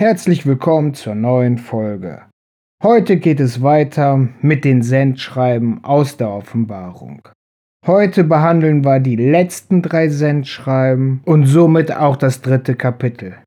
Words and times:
Herzlich 0.00 0.46
willkommen 0.46 0.94
zur 0.94 1.16
neuen 1.16 1.58
Folge. 1.58 2.22
Heute 2.84 3.16
geht 3.16 3.40
es 3.40 3.62
weiter 3.62 4.28
mit 4.40 4.64
den 4.64 4.80
Sendschreiben 4.80 5.82
aus 5.82 6.16
der 6.16 6.30
Offenbarung. 6.30 7.22
Heute 7.84 8.22
behandeln 8.22 8.84
wir 8.84 9.00
die 9.00 9.16
letzten 9.16 9.82
drei 9.82 10.08
Sendschreiben 10.08 11.20
und 11.24 11.46
somit 11.46 11.90
auch 11.90 12.14
das 12.14 12.42
dritte 12.42 12.76
Kapitel. 12.76 13.38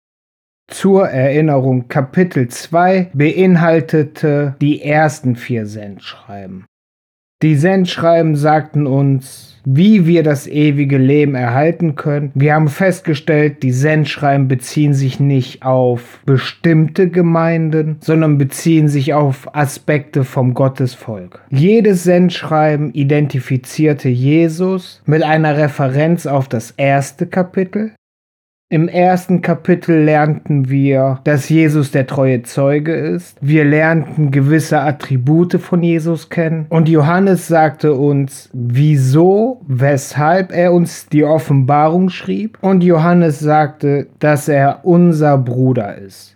Zur 0.70 1.08
Erinnerung, 1.08 1.88
Kapitel 1.88 2.50
2 2.50 3.12
beinhaltete 3.14 4.58
die 4.60 4.82
ersten 4.82 5.38
vier 5.38 5.66
Sendschreiben. 5.66 6.66
Die 7.42 7.56
Sendschreiben 7.56 8.36
sagten 8.36 8.88
uns, 8.88 9.51
wie 9.66 10.06
wir 10.08 10.24
das 10.24 10.48
ewige 10.48 10.98
Leben 10.98 11.36
erhalten 11.36 11.96
können. 11.96 12.32
Wir 12.34 12.56
haben 12.56 12.68
festgestellt, 12.68 13.64
die 13.64 13.72
Sendschreiben 13.72 14.48
beziehen 14.48 14.94
sich 14.94 15.20
nicht 15.20 15.64
auf 15.64 16.20
bestimmte 16.26 17.10
Gemeinden, 17.10 17.98
sondern 18.02 18.38
beziehen 18.38 18.88
sich 18.88 19.14
auf 19.14 19.56
Aspekte 19.56 20.24
vom 20.24 20.54
Gottesvolk. 20.54 21.42
Jedes 21.50 22.04
Sendschreiben 22.04 22.92
identifizierte 22.94 24.10
Jesus 24.10 25.02
mit 25.06 25.24
einer 25.24 25.58
Referenz 25.58 26.26
auf 26.26 26.48
das 26.48 26.72
erste 26.72 27.28
Kapitel, 27.28 27.92
im 28.72 28.88
ersten 28.88 29.42
Kapitel 29.42 30.06
lernten 30.06 30.70
wir, 30.70 31.20
dass 31.26 31.50
Jesus 31.50 31.92
der 31.92 32.08
treue 32.08 32.44
Zeuge 32.44 32.94
ist. 32.94 33.38
Wir 33.42 33.66
lernten 33.66 34.32
gewisse 34.32 34.80
Attribute 34.80 35.60
von 35.60 35.84
Jesus 35.84 36.30
kennen. 36.30 36.68
Und 36.70 36.88
Johannes 36.88 37.50
sagte 37.50 37.94
uns, 37.94 38.50
wieso, 38.54 39.60
weshalb 39.68 40.54
er 40.54 40.72
uns 40.72 41.10
die 41.10 41.26
Offenbarung 41.26 42.10
schrieb. 42.10 42.60
Und 42.62 42.82
Johannes 42.82 43.40
sagte, 43.40 44.08
dass 44.20 44.48
er 44.48 44.86
unser 44.86 45.38
Bruder 45.38 45.98
ist. 45.98 46.36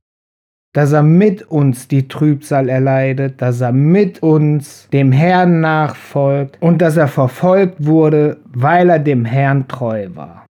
Dass 0.73 0.91
er 0.91 1.03
mit 1.03 1.49
uns 1.49 1.87
die 1.87 2.09
Trübsal 2.09 2.67
erleidet, 2.67 3.41
dass 3.41 3.61
er 3.61 3.71
mit 3.71 4.21
uns 4.21 4.89
dem 4.91 5.13
Herrn 5.13 5.61
nachfolgt 5.61 6.57
und 6.59 6.81
dass 6.81 6.97
er 6.97 7.07
verfolgt 7.07 7.85
wurde, 7.85 8.39
weil 8.53 8.89
er 8.89 8.99
dem 8.99 9.23
Herrn 9.23 9.69
treu 9.69 10.09
war. 10.15 10.44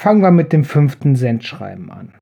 Fangen 0.00 0.22
wir 0.22 0.30
mit 0.30 0.54
dem 0.54 0.64
fünften 0.64 1.14
Sendschreiben 1.14 1.90
an. 1.90 2.14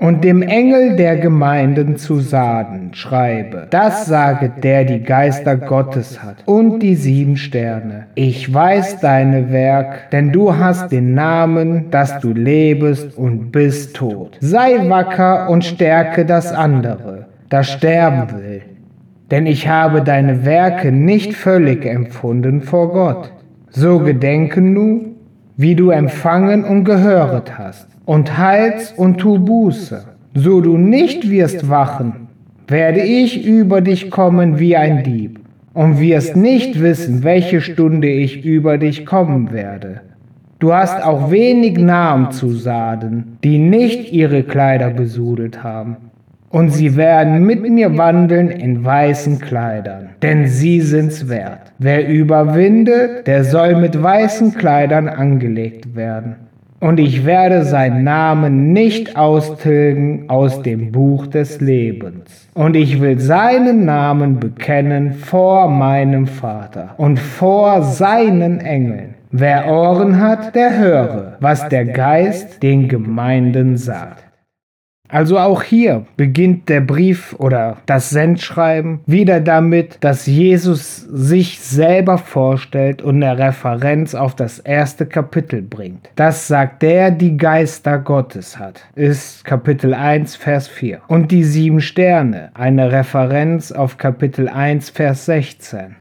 Und 0.00 0.24
dem 0.24 0.40
Engel 0.40 0.96
der 0.96 1.18
Gemeinden 1.18 1.98
zu 1.98 2.18
Saden 2.18 2.94
schreibe, 2.94 3.66
das 3.68 4.06
sage 4.06 4.50
der 4.62 4.86
die 4.86 5.02
Geister 5.02 5.58
Gottes 5.58 6.22
hat 6.22 6.36
und 6.46 6.78
die 6.78 6.94
sieben 6.94 7.36
Sterne. 7.36 8.06
Ich 8.14 8.50
weiß 8.50 9.00
deine 9.00 9.52
Werk, 9.52 10.10
denn 10.12 10.32
du 10.32 10.56
hast 10.56 10.92
den 10.92 11.12
Namen, 11.12 11.90
dass 11.90 12.20
du 12.20 12.32
lebest 12.32 13.18
und 13.18 13.52
bist 13.52 13.96
tot. 13.96 14.38
Sei 14.40 14.88
wacker 14.88 15.50
und 15.50 15.62
stärke 15.62 16.24
das 16.24 16.50
andere, 16.54 17.26
das 17.50 17.70
sterben 17.70 18.32
will. 18.38 18.62
Denn 19.30 19.44
ich 19.44 19.68
habe 19.68 20.00
deine 20.00 20.46
Werke 20.46 20.90
nicht 20.90 21.34
völlig 21.34 21.84
empfunden 21.84 22.62
vor 22.62 22.90
Gott. 22.90 23.30
So 23.68 23.98
gedenken 23.98 24.72
nu, 24.72 25.09
wie 25.60 25.74
du 25.74 25.90
empfangen 25.90 26.64
und 26.64 26.84
gehöret 26.84 27.58
hast, 27.58 27.86
und 28.06 28.38
heilst 28.38 28.96
und 28.96 29.18
tu 29.18 29.38
Buße. 29.38 30.04
So 30.34 30.62
du 30.62 30.78
nicht 30.78 31.28
wirst 31.28 31.68
wachen, 31.68 32.28
werde 32.66 33.02
ich 33.02 33.44
über 33.44 33.82
dich 33.82 34.10
kommen 34.10 34.58
wie 34.58 34.74
ein 34.74 35.04
Dieb, 35.04 35.38
und 35.74 36.00
wirst 36.00 36.34
nicht 36.34 36.80
wissen, 36.80 37.24
welche 37.24 37.60
Stunde 37.60 38.08
ich 38.08 38.42
über 38.42 38.78
dich 38.78 39.04
kommen 39.04 39.52
werde. 39.52 40.00
Du 40.60 40.72
hast 40.72 41.04
auch 41.04 41.30
wenig 41.30 41.76
Namen 41.78 42.30
zu 42.30 42.52
Saden, 42.52 43.36
die 43.44 43.58
nicht 43.58 44.12
ihre 44.12 44.44
Kleider 44.44 44.88
besudelt 44.88 45.62
haben 45.62 46.09
und 46.50 46.70
sie 46.70 46.96
werden 46.96 47.44
mit 47.44 47.62
mir 47.62 47.96
wandeln 47.96 48.50
in 48.50 48.84
weißen 48.84 49.38
Kleidern, 49.38 50.10
denn 50.20 50.48
sie 50.48 50.80
sind's 50.80 51.28
wert. 51.28 51.72
Wer 51.78 52.06
überwindet, 52.08 53.26
der 53.26 53.44
soll 53.44 53.76
mit 53.76 54.00
weißen 54.02 54.54
Kleidern 54.54 55.08
angelegt 55.08 55.94
werden. 55.94 56.36
Und 56.80 56.98
ich 56.98 57.26
werde 57.26 57.64
seinen 57.64 58.04
Namen 58.04 58.72
nicht 58.72 59.16
austilgen 59.16 60.24
aus 60.28 60.62
dem 60.62 60.92
Buch 60.92 61.26
des 61.26 61.60
Lebens. 61.60 62.48
Und 62.54 62.74
ich 62.74 63.02
will 63.02 63.20
seinen 63.20 63.84
Namen 63.84 64.40
bekennen 64.40 65.12
vor 65.12 65.68
meinem 65.68 66.26
Vater 66.26 66.94
und 66.96 67.18
vor 67.18 67.82
seinen 67.82 68.60
Engeln. 68.60 69.14
Wer 69.30 69.70
Ohren 69.70 70.20
hat, 70.20 70.54
der 70.54 70.78
höre, 70.78 71.36
was 71.40 71.68
der 71.68 71.84
Geist 71.84 72.62
den 72.62 72.88
Gemeinden 72.88 73.76
sagt. 73.76 74.29
Also 75.10 75.38
auch 75.38 75.62
hier 75.62 76.06
beginnt 76.16 76.68
der 76.68 76.80
Brief 76.80 77.34
oder 77.38 77.78
das 77.86 78.10
Sendschreiben 78.10 79.00
wieder 79.06 79.40
damit, 79.40 79.98
dass 80.00 80.26
Jesus 80.26 80.96
sich 81.10 81.60
selber 81.60 82.18
vorstellt 82.18 83.02
und 83.02 83.22
eine 83.22 83.38
Referenz 83.38 84.14
auf 84.14 84.34
das 84.34 84.58
erste 84.58 85.06
Kapitel 85.06 85.62
bringt. 85.62 86.10
Das 86.16 86.46
sagt 86.46 86.82
der, 86.82 87.10
die 87.10 87.36
Geister 87.36 87.98
Gottes 87.98 88.58
hat, 88.58 88.84
ist 88.94 89.44
Kapitel 89.44 89.94
1, 89.94 90.36
Vers 90.36 90.68
4. 90.68 91.00
Und 91.08 91.30
die 91.30 91.44
sieben 91.44 91.80
Sterne, 91.80 92.50
eine 92.54 92.92
Referenz 92.92 93.72
auf 93.72 93.98
Kapitel 93.98 94.48
1, 94.48 94.90
Vers 94.90 95.26
16. 95.26 95.96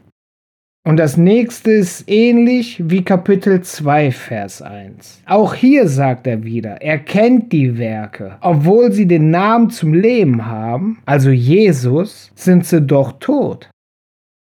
Und 0.89 0.97
das 0.97 1.17
nächste 1.17 1.69
ist 1.69 2.09
ähnlich 2.09 2.81
wie 2.83 3.03
Kapitel 3.03 3.61
2, 3.61 4.09
Vers 4.11 4.63
1. 4.63 5.21
Auch 5.27 5.53
hier 5.53 5.87
sagt 5.87 6.25
er 6.25 6.43
wieder, 6.43 6.81
er 6.81 6.97
kennt 6.97 7.51
die 7.51 7.77
Werke. 7.77 8.37
Obwohl 8.41 8.91
sie 8.91 9.05
den 9.05 9.29
Namen 9.29 9.69
zum 9.69 9.93
Leben 9.93 10.47
haben, 10.47 10.97
also 11.05 11.29
Jesus, 11.29 12.31
sind 12.33 12.65
sie 12.65 12.81
doch 12.81 13.11
tot. 13.19 13.69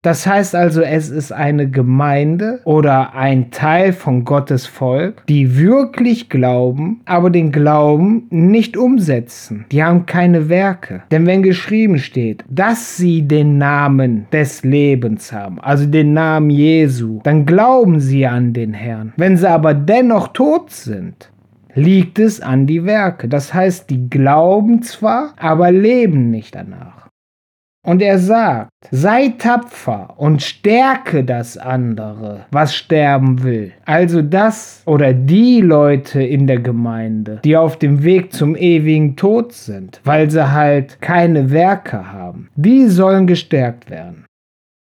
Das 0.03 0.27
heißt 0.27 0.55
also, 0.55 0.81
es 0.81 1.09
ist 1.09 1.31
eine 1.31 1.69
Gemeinde 1.69 2.61
oder 2.65 3.15
ein 3.15 3.51
Teil 3.51 3.93
von 3.93 4.25
Gottes 4.25 4.65
Volk, 4.65 5.23
die 5.27 5.57
wirklich 5.57 6.29
glauben, 6.29 7.01
aber 7.05 7.29
den 7.29 7.51
Glauben 7.51 8.27
nicht 8.29 8.77
umsetzen. 8.77 9.65
Die 9.71 9.83
haben 9.83 10.05
keine 10.05 10.49
Werke. 10.49 11.03
Denn 11.11 11.25
wenn 11.25 11.41
geschrieben 11.41 11.97
steht, 11.97 12.45
dass 12.47 12.95
sie 12.95 13.27
den 13.27 13.57
Namen 13.57 14.27
des 14.31 14.63
Lebens 14.63 15.33
haben, 15.33 15.59
also 15.59 15.85
den 15.85 16.13
Namen 16.13 16.51
Jesu, 16.51 17.19
dann 17.23 17.45
glauben 17.45 17.99
sie 17.99 18.27
an 18.27 18.53
den 18.53 18.73
Herrn. 18.73 19.13
Wenn 19.17 19.35
sie 19.35 19.49
aber 19.49 19.73
dennoch 19.73 20.29
tot 20.29 20.69
sind, 20.71 21.31
liegt 21.73 22.17
es 22.19 22.39
an 22.39 22.65
die 22.65 22.85
Werke. 22.85 23.27
Das 23.27 23.53
heißt, 23.53 23.89
die 23.89 24.09
glauben 24.09 24.83
zwar, 24.83 25.33
aber 25.37 25.71
leben 25.71 26.31
nicht 26.31 26.55
danach. 26.55 27.06
Und 27.87 28.01
er 28.01 28.19
sagt, 28.19 28.69
sei 28.91 29.33
tapfer 29.37 30.13
und 30.17 30.41
stärke 30.41 31.23
das 31.23 31.57
andere, 31.57 32.41
was 32.51 32.75
sterben 32.75 33.43
will. 33.43 33.71
Also 33.85 34.21
das 34.21 34.81
oder 34.85 35.13
die 35.13 35.61
Leute 35.61 36.21
in 36.21 36.47
der 36.47 36.59
Gemeinde, 36.59 37.39
die 37.45 37.55
auf 37.55 37.77
dem 37.77 38.03
Weg 38.03 38.33
zum 38.33 38.57
ewigen 38.57 39.15
Tod 39.15 39.53
sind, 39.53 40.01
weil 40.03 40.29
sie 40.29 40.51
halt 40.51 40.99
keine 40.99 41.49
Werke 41.49 42.11
haben, 42.11 42.49
die 42.57 42.87
sollen 42.87 43.25
gestärkt 43.25 43.89
werden. 43.89 44.25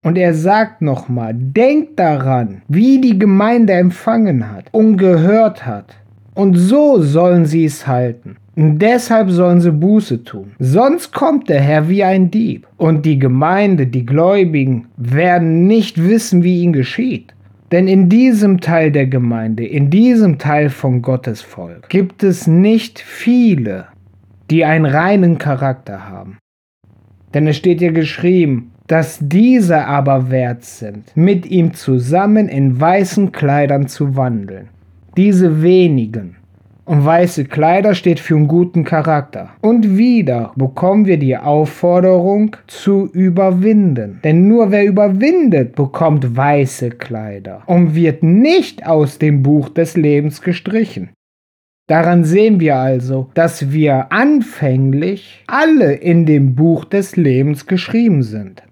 Und 0.04 0.18
er 0.18 0.34
sagt 0.34 0.82
nochmal, 0.82 1.36
denkt 1.36 2.00
daran, 2.00 2.64
wie 2.70 3.00
die 3.00 3.20
Gemeinde 3.20 3.74
empfangen 3.74 4.52
hat 4.52 4.66
und 4.72 4.98
gehört 4.98 5.64
hat. 5.64 5.96
Und 6.34 6.56
so 6.56 7.00
sollen 7.00 7.46
sie 7.46 7.66
es 7.66 7.86
halten. 7.86 8.38
Deshalb 8.62 9.30
sollen 9.30 9.62
sie 9.62 9.72
Buße 9.72 10.26
tun. 10.26 10.52
Sonst 10.60 11.14
kommt 11.14 11.48
der 11.48 11.62
Herr 11.62 11.88
wie 11.88 12.04
ein 12.04 12.30
Dieb. 12.30 12.68
Und 12.76 13.06
die 13.06 13.18
Gemeinde, 13.18 13.88
die 13.88 14.06
Gläubigen, 14.06 14.88
werden 14.98 15.66
nicht 15.66 16.04
wissen, 16.04 16.44
wie 16.44 16.62
ihn 16.62 16.74
geschieht. 16.74 17.34
Denn 17.72 17.88
in 17.88 18.10
diesem 18.10 18.60
Teil 18.60 18.92
der 18.92 19.08
Gemeinde, 19.08 19.66
in 19.66 19.90
diesem 19.90 20.40
Teil 20.40 20.70
von 20.70 21.02
Gottes 21.02 21.42
Volk, 21.42 21.88
gibt 21.88 22.22
es 22.22 22.48
nicht 22.48 23.00
viele, 23.00 23.86
die 24.52 24.66
einen 24.66 24.86
reinen 24.86 25.38
Charakter 25.38 26.10
haben. 26.10 26.38
Denn 27.34 27.48
es 27.48 27.56
steht 27.56 27.80
ja 27.80 27.92
geschrieben, 27.92 28.72
dass 28.88 29.20
diese 29.22 29.86
aber 29.86 30.32
wert 30.32 30.66
sind, 30.66 31.16
mit 31.16 31.46
ihm 31.46 31.74
zusammen 31.74 32.50
in 32.50 32.82
weißen 32.82 33.32
Kleidern 33.32 33.88
zu 33.88 34.18
wandeln. 34.18 34.68
Diese 35.16 35.62
wenigen, 35.62 36.36
und 36.90 37.06
weiße 37.06 37.46
Kleider 37.46 37.94
steht 37.94 38.20
für 38.20 38.36
einen 38.36 38.48
guten 38.48 38.84
Charakter. 38.84 39.52
Und 39.62 39.96
wieder 39.96 40.54
bekommen 40.56 41.06
wir 41.06 41.20
die 41.20 41.38
Aufforderung 41.38 42.56
zu 42.66 43.08
überwinden. 43.14 44.20
Denn 44.24 44.48
nur 44.48 44.72
wer 44.72 44.86
überwindet, 44.86 45.76
bekommt 45.76 46.36
weiße 46.36 46.90
Kleider 46.90 47.62
und 47.68 47.94
wird 47.94 48.24
nicht 48.24 48.88
aus 48.88 49.20
dem 49.20 49.44
Buch 49.44 49.70
des 49.70 49.96
Lebens 49.96 50.42
gestrichen. 50.42 51.12
Daran 51.86 52.24
sehen 52.24 52.60
wir 52.60 52.78
also, 52.78 53.30
dass 53.36 53.72
wir 53.72 54.12
anfänglich 54.12 55.44
alle 55.46 55.94
in 55.94 56.26
dem 56.26 56.56
Buch 56.56 56.86
des 56.86 57.16
Lebens 57.16 57.68
geschrieben 57.68 58.24
sind. 58.24 58.64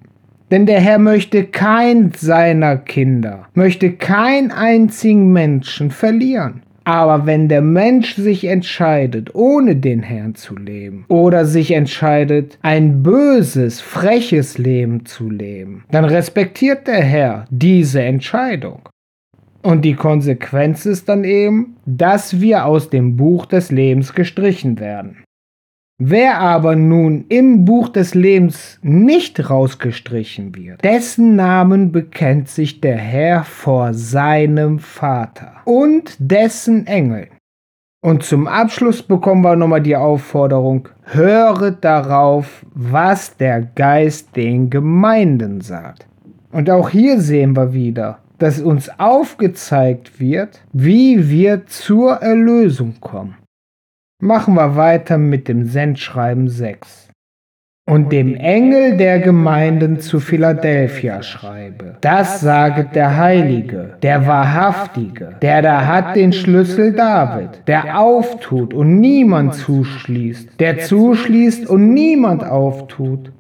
Denn 0.50 0.66
der 0.66 0.80
Herr 0.80 0.98
möchte 0.98 1.44
kein 1.44 2.12
seiner 2.16 2.78
Kinder, 2.78 3.48
möchte 3.54 3.92
keinen 3.92 4.52
einzigen 4.52 5.32
Menschen 5.32 5.92
verlieren. 5.92 6.64
Aber 6.88 7.26
wenn 7.26 7.50
der 7.50 7.62
Mensch 7.62 8.16
sich 8.16 8.46
entscheidet, 8.46 9.36
ohne 9.36 9.76
den 9.76 10.04
Herrn 10.04 10.36
zu 10.36 10.56
leben 10.56 11.04
oder 11.10 11.46
sich 11.46 11.72
entscheidet, 11.72 12.58
ein 12.62 13.04
böses, 13.04 13.82
freches 13.82 14.58
Leben 14.58 15.06
zu 15.06 15.30
leben, 15.30 15.84
dann 15.92 16.06
respektiert 16.06 16.88
der 16.88 17.04
Herr 17.04 17.46
diese 17.50 18.02
Entscheidung. 18.02 18.88
Und 19.64 19.84
die 19.84 19.96
Konsequenz 19.96 20.86
ist 20.86 21.10
dann 21.10 21.26
eben, 21.26 21.76
dass 21.86 22.40
wir 22.40 22.64
aus 22.64 22.90
dem 22.90 23.18
Buch 23.18 23.46
des 23.48 23.70
Lebens 23.70 24.14
gestrichen 24.14 24.80
werden. 24.80 25.26
Wer 26.00 26.40
aber 26.40 26.76
nun 26.76 27.26
im 27.28 27.66
Buch 27.66 27.90
des 27.90 28.14
Lebens 28.14 28.78
nicht 28.84 29.50
rausgestrichen 29.50 30.54
wird, 30.54 30.84
dessen 30.84 31.36
Namen 31.36 31.92
bekennt 31.92 32.50
sich 32.50 32.82
der 32.82 32.98
Herr 32.98 33.44
vor 33.44 33.96
seinem 33.96 34.78
Vater 34.78 35.54
und 35.66 36.16
dessen 36.20 36.86
Engeln. 36.86 37.30
Und 38.04 38.22
zum 38.22 38.48
Abschluss 38.48 39.02
bekommen 39.02 39.42
wir 39.42 39.56
nochmal 39.56 39.82
die 39.82 39.96
Aufforderung, 39.96 40.88
höret 41.06 41.84
darauf, 41.84 42.64
was 42.76 43.36
der 43.36 43.64
Geist 43.64 44.36
den 44.36 44.70
Gemeinden 44.70 45.62
sagt. 45.62 46.06
Und 46.52 46.70
auch 46.70 46.90
hier 46.92 47.20
sehen 47.20 47.56
wir 47.56 47.74
wieder, 47.74 48.20
dass 48.38 48.62
uns 48.62 48.92
aufgezeigt 49.00 50.20
wird, 50.20 50.62
wie 50.72 51.28
wir 51.28 51.66
zur 51.66 52.18
Erlösung 52.18 52.94
kommen. 53.02 53.36
Machen 54.20 54.56
wir 54.56 54.76
weiter 54.76 55.20
mit 55.20 55.48
dem 55.48 55.66
Sendschreiben 55.66 56.50
6. 56.50 57.10
Und 57.88 58.12
dem 58.12 58.34
Engel 58.34 58.98
der 58.98 59.20
Gemeinden 59.20 60.00
zu 60.00 60.20
Philadelphia 60.20 61.22
schreibe, 61.22 61.98
das 62.02 62.42
saget 62.42 62.96
der 62.96 63.16
Heilige, 63.16 63.94
der 64.02 64.26
Wahrhaftige, 64.26 65.36
der 65.44 65.62
da 65.62 65.86
hat 65.86 66.16
den 66.16 66.34
Schlüssel 66.34 66.94
David, 66.94 67.62
der 67.68 68.00
auftut 68.00 68.74
und 68.74 69.00
niemand 69.00 69.54
zuschließt, 69.54 70.60
der 70.60 70.80
zuschließt 70.80 71.70
und 71.70 71.94
niemand 71.94 72.44
auftut. 72.44 73.32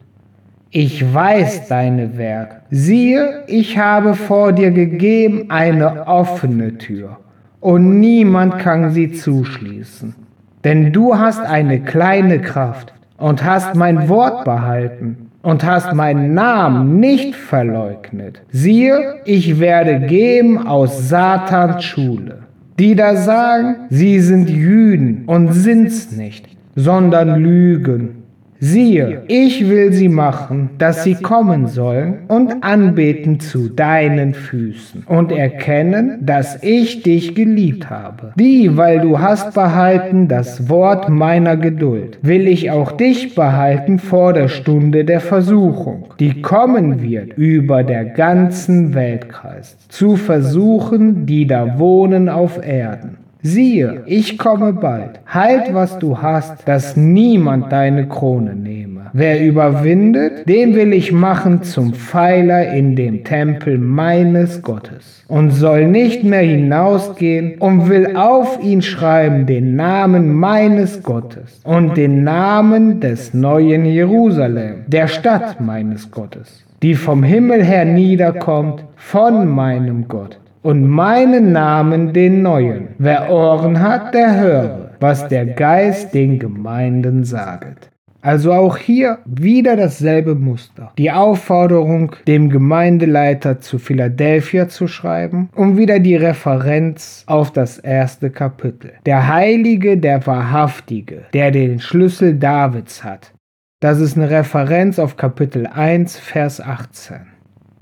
Ich 0.69 1.11
weiß 1.11 1.69
deine 1.69 2.19
Werk. 2.19 2.61
Siehe, 2.69 3.45
ich 3.47 3.79
habe 3.79 4.13
vor 4.13 4.53
dir 4.53 4.69
gegeben 4.69 5.49
eine 5.49 6.05
offene 6.05 6.77
Tür, 6.77 7.17
und 7.61 7.99
niemand 7.99 8.59
kann 8.59 8.91
sie 8.91 9.11
zuschließen. 9.11 10.26
Denn 10.67 10.91
du 10.91 11.17
hast 11.17 11.39
eine 11.39 11.79
kleine 11.79 12.41
Kraft 12.41 12.93
und 13.17 13.41
hast 13.45 13.73
mein 13.75 14.09
Wort 14.09 14.43
behalten 14.43 15.29
und 15.41 15.63
hast 15.63 15.93
meinen 15.93 16.33
Namen 16.33 16.99
nicht 16.99 17.37
verleugnet. 17.37 18.41
Siehe, 18.51 19.21
ich 19.23 19.61
werde 19.61 20.01
geben 20.01 20.67
aus 20.67 21.07
Satans 21.07 21.85
Schule, 21.85 22.39
die 22.77 22.95
da 22.95 23.15
sagen, 23.15 23.77
sie 23.89 24.19
sind 24.19 24.49
Jüden 24.49 25.23
und 25.25 25.53
sind's 25.53 26.11
nicht, 26.11 26.49
sondern 26.75 27.39
lügen. 27.39 28.16
Siehe, 28.59 29.21
ich 29.27 29.69
will 29.69 29.93
sie 29.93 30.09
machen, 30.09 30.71
dass 30.79 31.03
sie 31.03 31.13
kommen 31.13 31.67
sollen 31.67 32.25
und 32.27 32.63
anbeten 32.63 33.39
zu 33.39 33.69
deinen 33.69 34.33
Füßen 34.33 35.03
und 35.07 35.31
erkennen, 35.31 36.19
dass 36.21 36.63
ich 36.63 37.03
dich 37.03 37.35
geliebt 37.35 37.91
habe. 37.91 38.33
Die, 38.35 38.75
weil 38.75 39.01
du 39.01 39.19
hast 39.19 39.53
behalten 39.53 40.27
das 40.27 40.69
Wort 40.69 41.07
meiner 41.09 41.55
Geduld, 41.55 42.17
will 42.23 42.47
ich 42.47 42.71
auch 42.71 42.91
dich 42.91 43.35
behalten 43.35 43.99
vor 43.99 44.33
der 44.33 44.47
Stunde 44.47 45.05
der 45.05 45.21
Versuchung, 45.21 46.13
die 46.19 46.41
kommen 46.41 47.03
wird 47.03 47.37
über 47.37 47.83
der 47.83 48.05
ganzen 48.05 48.95
Weltkreis, 48.95 49.77
zu 49.87 50.15
versuchen, 50.15 51.27
die 51.27 51.45
da 51.45 51.77
wohnen 51.77 52.27
auf 52.27 52.65
Erden. 52.65 53.26
Siehe, 53.43 54.03
ich 54.07 54.37
komme 54.37 54.73
bald. 54.73 55.19
Halt, 55.27 55.73
was 55.73 55.99
du 55.99 56.21
hast, 56.21 56.67
dass 56.67 56.97
niemand 56.97 57.71
deine 57.71 58.07
Krone 58.07 58.55
nehme. 58.55 59.11
Wer 59.13 59.45
überwindet, 59.45 60.49
den 60.49 60.75
will 60.75 60.91
ich 60.91 61.11
machen 61.11 61.63
zum 61.63 61.93
Pfeiler 61.93 62.71
in 62.73 62.95
dem 62.95 63.23
Tempel 63.23 63.77
meines 63.77 64.61
Gottes 64.61 65.23
und 65.27 65.51
soll 65.51 65.87
nicht 65.87 66.23
mehr 66.23 66.41
hinausgehen 66.41 67.59
und 67.59 67.89
will 67.89 68.15
auf 68.15 68.59
ihn 68.63 68.81
schreiben 68.81 69.45
den 69.45 69.75
Namen 69.75 70.33
meines 70.33 71.03
Gottes 71.03 71.61
und 71.63 71.95
den 71.97 72.23
Namen 72.23 72.99
des 72.99 73.33
neuen 73.33 73.85
Jerusalem, 73.85 74.85
der 74.87 75.07
Stadt 75.07 75.61
meines 75.61 76.11
Gottes, 76.11 76.63
die 76.81 76.95
vom 76.95 77.23
Himmel 77.23 77.63
her 77.63 77.85
niederkommt 77.85 78.83
von 78.95 79.47
meinem 79.47 80.07
Gott 80.07 80.39
und 80.61 80.87
meinen 80.87 81.51
Namen 81.51 82.13
den 82.13 82.41
neuen. 82.41 82.89
Wer 82.97 83.29
Ohren 83.29 83.79
hat, 83.79 84.13
der 84.13 84.39
höre, 84.39 84.91
was 84.99 85.27
der 85.27 85.45
Geist 85.45 86.13
den 86.13 86.39
Gemeinden 86.39 87.23
saget. 87.23 87.89
Also 88.21 88.51
auch 88.51 88.77
hier 88.77 89.19
wieder 89.25 89.75
dasselbe 89.75 90.35
Muster. 90.35 90.91
Die 90.97 91.11
Aufforderung, 91.11 92.15
dem 92.27 92.49
Gemeindeleiter 92.49 93.61
zu 93.61 93.79
Philadelphia 93.79 94.67
zu 94.67 94.87
schreiben 94.87 95.49
und 95.55 95.77
wieder 95.77 95.99
die 95.99 96.15
Referenz 96.15 97.23
auf 97.27 97.51
das 97.51 97.77
erste 97.77 98.29
Kapitel. 98.29 98.91
Der 99.05 99.27
Heilige, 99.27 99.97
der 99.97 100.25
Wahrhaftige, 100.25 101.25
der 101.33 101.51
den 101.51 101.79
Schlüssel 101.79 102.33
Davids 102.33 103.03
hat. 103.03 103.33
Das 103.79 104.01
ist 104.01 104.17
eine 104.17 104.29
Referenz 104.29 104.97
auf 104.97 105.15
Kapitel 105.15 105.67
1, 105.67 106.17
Vers 106.17 106.59
18. 106.59 107.36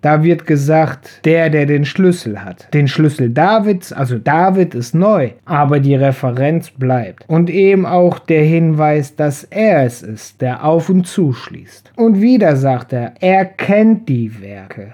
Da 0.05 0.21
wird 0.21 0.45
gesagt, 0.45 1.25
der, 1.25 1.49
der 1.49 1.65
den 1.65 1.83
Schlüssel 1.83 2.45
hat. 2.45 2.71
Den 2.75 2.87
Schlüssel 2.87 3.31
Davids, 3.31 3.91
also 3.91 4.19
David 4.19 4.75
ist 4.75 4.93
neu, 4.93 5.31
aber 5.45 5.79
die 5.79 5.95
Referenz 5.95 6.69
bleibt. 6.69 7.27
Und 7.27 7.49
eben 7.49 7.87
auch 7.87 8.19
der 8.19 8.43
Hinweis, 8.43 9.15
dass 9.15 9.45
er 9.45 9.83
es 9.83 10.03
ist, 10.03 10.41
der 10.41 10.63
auf 10.63 10.89
und 10.89 11.07
zuschließt. 11.07 11.91
Und 11.95 12.21
wieder 12.21 12.55
sagt 12.55 12.93
er, 12.93 13.15
er 13.19 13.45
kennt 13.45 14.07
die 14.07 14.43
Werke. 14.43 14.93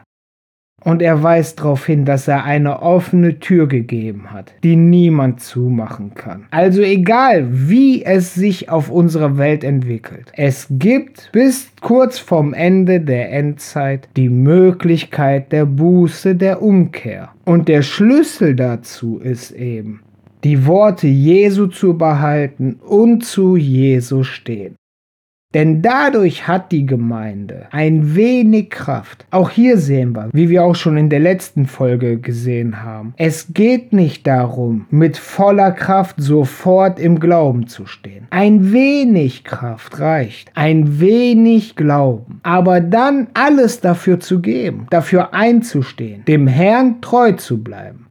Und 0.83 1.01
er 1.01 1.21
weist 1.21 1.59
darauf 1.59 1.85
hin, 1.85 2.05
dass 2.05 2.27
er 2.27 2.43
eine 2.43 2.81
offene 2.81 3.39
Tür 3.39 3.67
gegeben 3.67 4.31
hat, 4.31 4.53
die 4.63 4.75
niemand 4.75 5.41
zumachen 5.41 6.13
kann. 6.15 6.45
Also 6.51 6.81
egal, 6.81 7.47
wie 7.51 8.03
es 8.03 8.33
sich 8.33 8.69
auf 8.69 8.89
unserer 8.89 9.37
Welt 9.37 9.63
entwickelt, 9.63 10.31
es 10.35 10.67
gibt 10.71 11.29
bis 11.31 11.71
kurz 11.81 12.17
vorm 12.17 12.53
Ende 12.53 12.99
der 12.99 13.31
Endzeit 13.31 14.09
die 14.17 14.29
Möglichkeit 14.29 15.51
der 15.51 15.65
Buße, 15.65 16.35
der 16.35 16.61
Umkehr. 16.61 17.29
Und 17.45 17.67
der 17.67 17.83
Schlüssel 17.83 18.55
dazu 18.55 19.19
ist 19.19 19.51
eben, 19.51 20.01
die 20.43 20.65
Worte 20.65 21.07
Jesu 21.07 21.67
zu 21.67 21.97
behalten 21.97 22.79
und 22.83 23.23
zu 23.23 23.55
Jesu 23.55 24.23
stehen. 24.23 24.75
Denn 25.53 25.81
dadurch 25.81 26.48
hat 26.48 26.71
die 26.71 26.86
Gemeinde 26.86 27.67
ein 27.72 28.15
wenig 28.15 28.70
Kraft. 28.70 29.25
Auch 29.31 29.50
hier 29.50 29.77
sehen 29.77 30.15
wir, 30.15 30.29
wie 30.31 30.50
wir 30.50 30.63
auch 30.63 30.75
schon 30.75 30.98
in 30.98 31.10
der 31.10 31.20
letzten 31.20 31.65
Folge 31.65 32.17
gesehen 32.17 32.84
haben, 32.84 33.13
es 33.17 33.53
geht 33.53 33.91
nicht 33.91 34.25
darum, 34.27 34.86
mit 34.89 35.17
voller 35.17 35.72
Kraft 35.72 36.15
sofort 36.20 37.00
im 37.00 37.20
Glauben 37.20 37.67
zu 37.67 37.86
stehen. 37.86 38.27
Ein 38.29 38.72
wenig 38.72 39.43
Kraft 39.43 40.00
reicht, 40.00 40.51
ein 40.55 41.00
wenig 41.00 41.75
Glauben, 41.75 42.39
aber 42.43 42.79
dann 42.79 43.27
alles 43.34 43.81
dafür 43.81 44.20
zu 44.20 44.39
geben, 44.39 44.88
dafür 44.89 45.34
einzustehen, 45.34 46.24
dem 46.25 46.48
Herrn 46.48 47.01
treu 47.01 47.34
zu 47.34 47.62
bleiben. 47.62 48.11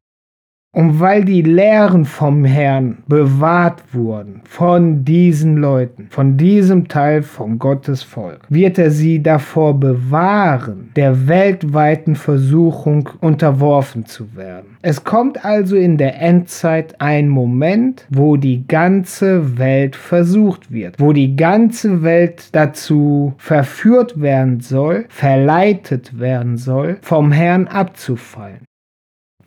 Und 0.72 1.00
weil 1.00 1.24
die 1.24 1.42
Lehren 1.42 2.04
vom 2.04 2.44
Herrn 2.44 2.98
bewahrt 3.08 3.82
wurden 3.92 4.42
von 4.44 5.04
diesen 5.04 5.56
Leuten, 5.56 6.06
von 6.10 6.36
diesem 6.36 6.86
Teil 6.86 7.22
von 7.22 7.58
Gottes 7.58 8.04
Volk, 8.04 8.42
wird 8.48 8.78
er 8.78 8.92
sie 8.92 9.20
davor 9.20 9.80
bewahren, 9.80 10.92
der 10.94 11.26
weltweiten 11.26 12.14
Versuchung 12.14 13.08
unterworfen 13.20 14.06
zu 14.06 14.36
werden. 14.36 14.76
Es 14.80 15.02
kommt 15.02 15.44
also 15.44 15.74
in 15.74 15.98
der 15.98 16.22
Endzeit 16.22 17.00
ein 17.00 17.28
Moment, 17.28 18.06
wo 18.08 18.36
die 18.36 18.64
ganze 18.68 19.58
Welt 19.58 19.96
versucht 19.96 20.70
wird, 20.70 21.00
wo 21.00 21.12
die 21.12 21.34
ganze 21.34 22.04
Welt 22.04 22.50
dazu 22.52 23.34
verführt 23.38 24.20
werden 24.20 24.60
soll, 24.60 25.06
verleitet 25.08 26.20
werden 26.20 26.56
soll, 26.56 26.98
vom 27.02 27.32
Herrn 27.32 27.66
abzufallen. 27.66 28.69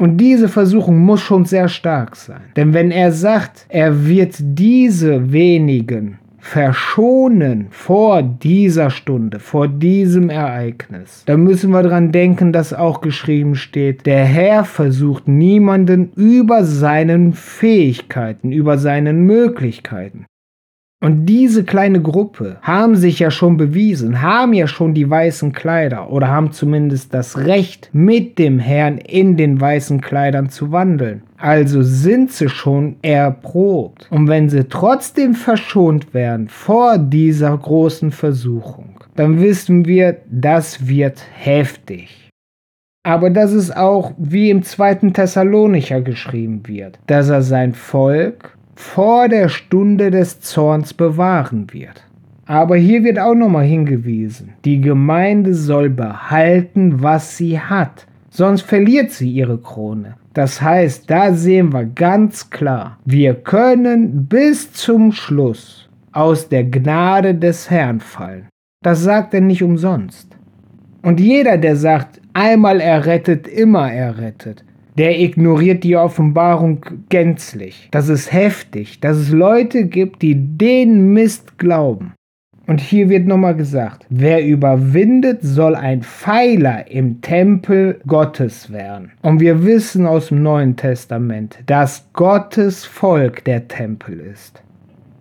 Und 0.03 0.17
diese 0.17 0.49
Versuchung 0.49 0.97
muss 0.97 1.21
schon 1.21 1.45
sehr 1.45 1.69
stark 1.69 2.17
sein. 2.17 2.41
Denn 2.57 2.73
wenn 2.73 2.91
er 2.91 3.13
sagt, 3.13 3.65
er 3.69 4.05
wird 4.05 4.35
diese 4.37 5.31
wenigen 5.31 6.19
verschonen 6.39 7.67
vor 7.69 8.21
dieser 8.21 8.89
Stunde, 8.89 9.39
vor 9.39 9.69
diesem 9.69 10.29
Ereignis, 10.29 11.23
dann 11.25 11.45
müssen 11.45 11.71
wir 11.71 11.83
daran 11.83 12.11
denken, 12.11 12.51
dass 12.51 12.73
auch 12.73 12.99
geschrieben 12.99 13.55
steht, 13.55 14.05
der 14.05 14.25
Herr 14.25 14.65
versucht 14.65 15.29
niemanden 15.29 16.11
über 16.17 16.65
seinen 16.65 17.31
Fähigkeiten, 17.31 18.51
über 18.51 18.77
seinen 18.77 19.25
Möglichkeiten. 19.25 20.25
Und 21.03 21.25
diese 21.25 21.65
kleine 21.65 22.01
Gruppe 22.01 22.55
haben 22.61 22.95
sich 22.95 23.19
ja 23.19 23.29
schon 23.29 23.57
bewiesen, 23.57 24.21
haben 24.21 24.53
ja 24.53 24.67
schon 24.67 24.93
die 24.93 25.09
weißen 25.09 25.51
Kleider 25.51 26.09
oder 26.09 26.29
haben 26.29 26.53
zumindest 26.53 27.13
das 27.13 27.39
Recht, 27.39 27.89
mit 27.91 28.39
dem 28.39 28.57
Herrn 28.57 28.99
in 28.99 29.35
den 29.35 29.59
weißen 29.59 29.99
Kleidern 29.99 30.49
zu 30.49 30.71
wandeln. 30.71 31.23
Also 31.35 31.81
sind 31.81 32.31
sie 32.31 32.47
schon 32.47 32.95
erprobt. 33.01 34.07
Und 34.11 34.29
wenn 34.29 34.47
sie 34.47 34.63
trotzdem 34.63 35.33
verschont 35.33 36.13
werden 36.13 36.47
vor 36.47 36.97
dieser 36.97 37.57
großen 37.57 38.11
Versuchung, 38.11 39.01
dann 39.17 39.41
wissen 39.41 39.83
wir, 39.85 40.21
das 40.31 40.87
wird 40.87 41.21
heftig. 41.33 42.29
Aber 43.05 43.29
das 43.29 43.51
ist 43.51 43.75
auch, 43.75 44.13
wie 44.17 44.49
im 44.49 44.63
zweiten 44.63 45.13
Thessalonicher 45.13 45.99
geschrieben 45.99 46.61
wird, 46.65 46.97
dass 47.07 47.27
er 47.27 47.41
sein 47.41 47.73
Volk 47.73 48.57
vor 48.75 49.29
der 49.29 49.49
Stunde 49.49 50.11
des 50.11 50.39
Zorns 50.39 50.93
bewahren 50.93 51.67
wird. 51.71 52.03
Aber 52.45 52.75
hier 52.75 53.03
wird 53.03 53.19
auch 53.19 53.35
nochmal 53.35 53.65
hingewiesen, 53.65 54.53
die 54.65 54.81
Gemeinde 54.81 55.53
soll 55.53 55.89
behalten, 55.89 57.01
was 57.01 57.37
sie 57.37 57.59
hat, 57.59 58.05
sonst 58.29 58.63
verliert 58.63 59.11
sie 59.11 59.31
ihre 59.31 59.57
Krone. 59.57 60.15
Das 60.33 60.61
heißt, 60.61 61.09
da 61.09 61.33
sehen 61.33 61.71
wir 61.71 61.85
ganz 61.85 62.49
klar, 62.49 62.97
wir 63.05 63.35
können 63.35 64.25
bis 64.25 64.73
zum 64.73 65.11
Schluss 65.11 65.87
aus 66.11 66.49
der 66.49 66.63
Gnade 66.63 67.35
des 67.35 67.69
Herrn 67.69 67.99
fallen. 67.99 68.47
Das 68.83 69.01
sagt 69.01 69.33
er 69.33 69.41
nicht 69.41 69.63
umsonst. 69.63 70.35
Und 71.01 71.19
jeder, 71.19 71.57
der 71.57 71.75
sagt, 71.75 72.19
einmal 72.33 72.81
errettet, 72.81 73.47
immer 73.47 73.91
errettet, 73.91 74.63
der 74.97 75.19
ignoriert 75.19 75.83
die 75.83 75.97
Offenbarung 75.97 76.85
gänzlich. 77.09 77.87
Das 77.91 78.09
ist 78.09 78.31
heftig, 78.31 78.99
dass 78.99 79.17
es 79.17 79.31
Leute 79.31 79.85
gibt, 79.85 80.21
die 80.21 80.35
den 80.35 81.13
Mist 81.13 81.57
glauben. 81.57 82.13
Und 82.65 82.79
hier 82.79 83.09
wird 83.09 83.27
nochmal 83.27 83.55
gesagt, 83.55 84.05
wer 84.09 84.45
überwindet, 84.45 85.39
soll 85.41 85.75
ein 85.75 86.01
Pfeiler 86.01 86.89
im 86.89 87.19
Tempel 87.19 87.99
Gottes 88.07 88.71
werden. 88.71 89.11
Und 89.21 89.41
wir 89.41 89.65
wissen 89.65 90.05
aus 90.05 90.29
dem 90.29 90.43
Neuen 90.43 90.77
Testament, 90.77 91.59
dass 91.65 92.07
Gottes 92.13 92.85
Volk 92.85 93.43
der 93.43 93.67
Tempel 93.67 94.19
ist. 94.19 94.63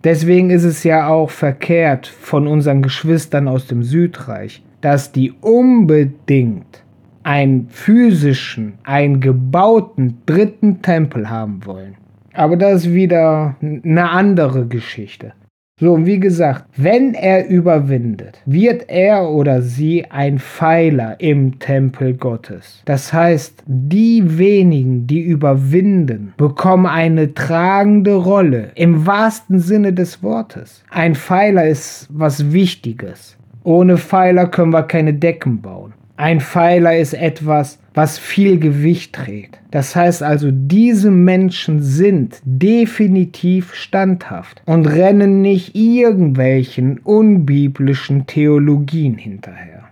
Deswegen 0.05 0.51
ist 0.51 0.63
es 0.63 0.83
ja 0.85 1.07
auch 1.07 1.29
verkehrt 1.29 2.07
von 2.07 2.47
unseren 2.47 2.81
Geschwistern 2.81 3.49
aus 3.49 3.67
dem 3.67 3.83
Südreich, 3.83 4.61
dass 4.79 5.11
die 5.11 5.31
unbedingt 5.41 6.82
einen 7.23 7.67
physischen, 7.69 8.73
einen 8.83 9.19
gebauten 9.19 10.19
dritten 10.25 10.81
Tempel 10.81 11.29
haben 11.29 11.65
wollen. 11.65 11.95
Aber 12.33 12.57
das 12.57 12.85
ist 12.85 12.93
wieder 12.93 13.55
eine 13.61 14.09
andere 14.09 14.65
Geschichte. 14.65 15.33
So, 15.79 16.05
wie 16.05 16.19
gesagt, 16.19 16.65
wenn 16.77 17.15
er 17.15 17.47
überwindet, 17.47 18.39
wird 18.45 18.89
er 18.89 19.27
oder 19.27 19.63
sie 19.63 20.05
ein 20.05 20.37
Pfeiler 20.37 21.19
im 21.19 21.57
Tempel 21.57 22.13
Gottes. 22.13 22.83
Das 22.85 23.11
heißt, 23.11 23.63
die 23.65 24.37
wenigen, 24.37 25.07
die 25.07 25.21
überwinden, 25.21 26.33
bekommen 26.37 26.85
eine 26.85 27.33
tragende 27.33 28.13
Rolle 28.15 28.69
im 28.75 29.07
wahrsten 29.07 29.59
Sinne 29.59 29.93
des 29.93 30.21
Wortes. 30.21 30.83
Ein 30.91 31.15
Pfeiler 31.15 31.67
ist 31.67 32.07
was 32.11 32.53
Wichtiges. 32.53 33.35
Ohne 33.63 33.97
Pfeiler 33.97 34.45
können 34.47 34.73
wir 34.73 34.83
keine 34.83 35.13
Decken 35.13 35.61
bauen. 35.61 35.93
Ein 36.15 36.41
Pfeiler 36.41 36.97
ist 36.97 37.15
etwas, 37.15 37.79
was 37.95 38.19
viel 38.19 38.59
Gewicht 38.59 39.13
trägt. 39.13 39.59
Das 39.71 39.95
heißt 39.95 40.21
also, 40.21 40.49
diese 40.51 41.09
Menschen 41.09 41.81
sind 41.81 42.39
definitiv 42.45 43.73
standhaft 43.73 44.61
und 44.65 44.85
rennen 44.85 45.41
nicht 45.41 45.75
irgendwelchen 45.75 46.99
unbiblischen 46.99 48.27
Theologien 48.27 49.17
hinterher. 49.17 49.89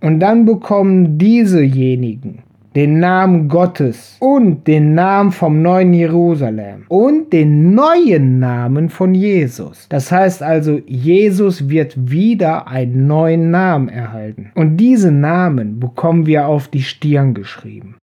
Und 0.00 0.20
dann 0.20 0.44
bekommen 0.44 1.18
diesejenigen, 1.18 2.42
den 2.76 3.00
Namen 3.00 3.48
Gottes 3.48 4.16
und 4.20 4.66
den 4.66 4.94
Namen 4.94 5.32
vom 5.32 5.60
neuen 5.60 5.92
Jerusalem 5.92 6.84
und 6.88 7.32
den 7.32 7.74
neuen 7.74 8.38
Namen 8.38 8.88
von 8.88 9.14
Jesus. 9.14 9.86
Das 9.88 10.12
heißt 10.12 10.42
also, 10.42 10.80
Jesus 10.86 11.68
wird 11.68 12.10
wieder 12.10 12.68
einen 12.68 13.06
neuen 13.06 13.50
Namen 13.50 13.88
erhalten. 13.88 14.52
Und 14.54 14.76
diese 14.76 15.10
Namen 15.10 15.80
bekommen 15.80 16.26
wir 16.26 16.46
auf 16.46 16.68
die 16.68 16.82
Stirn 16.82 17.34
geschrieben. 17.34 17.96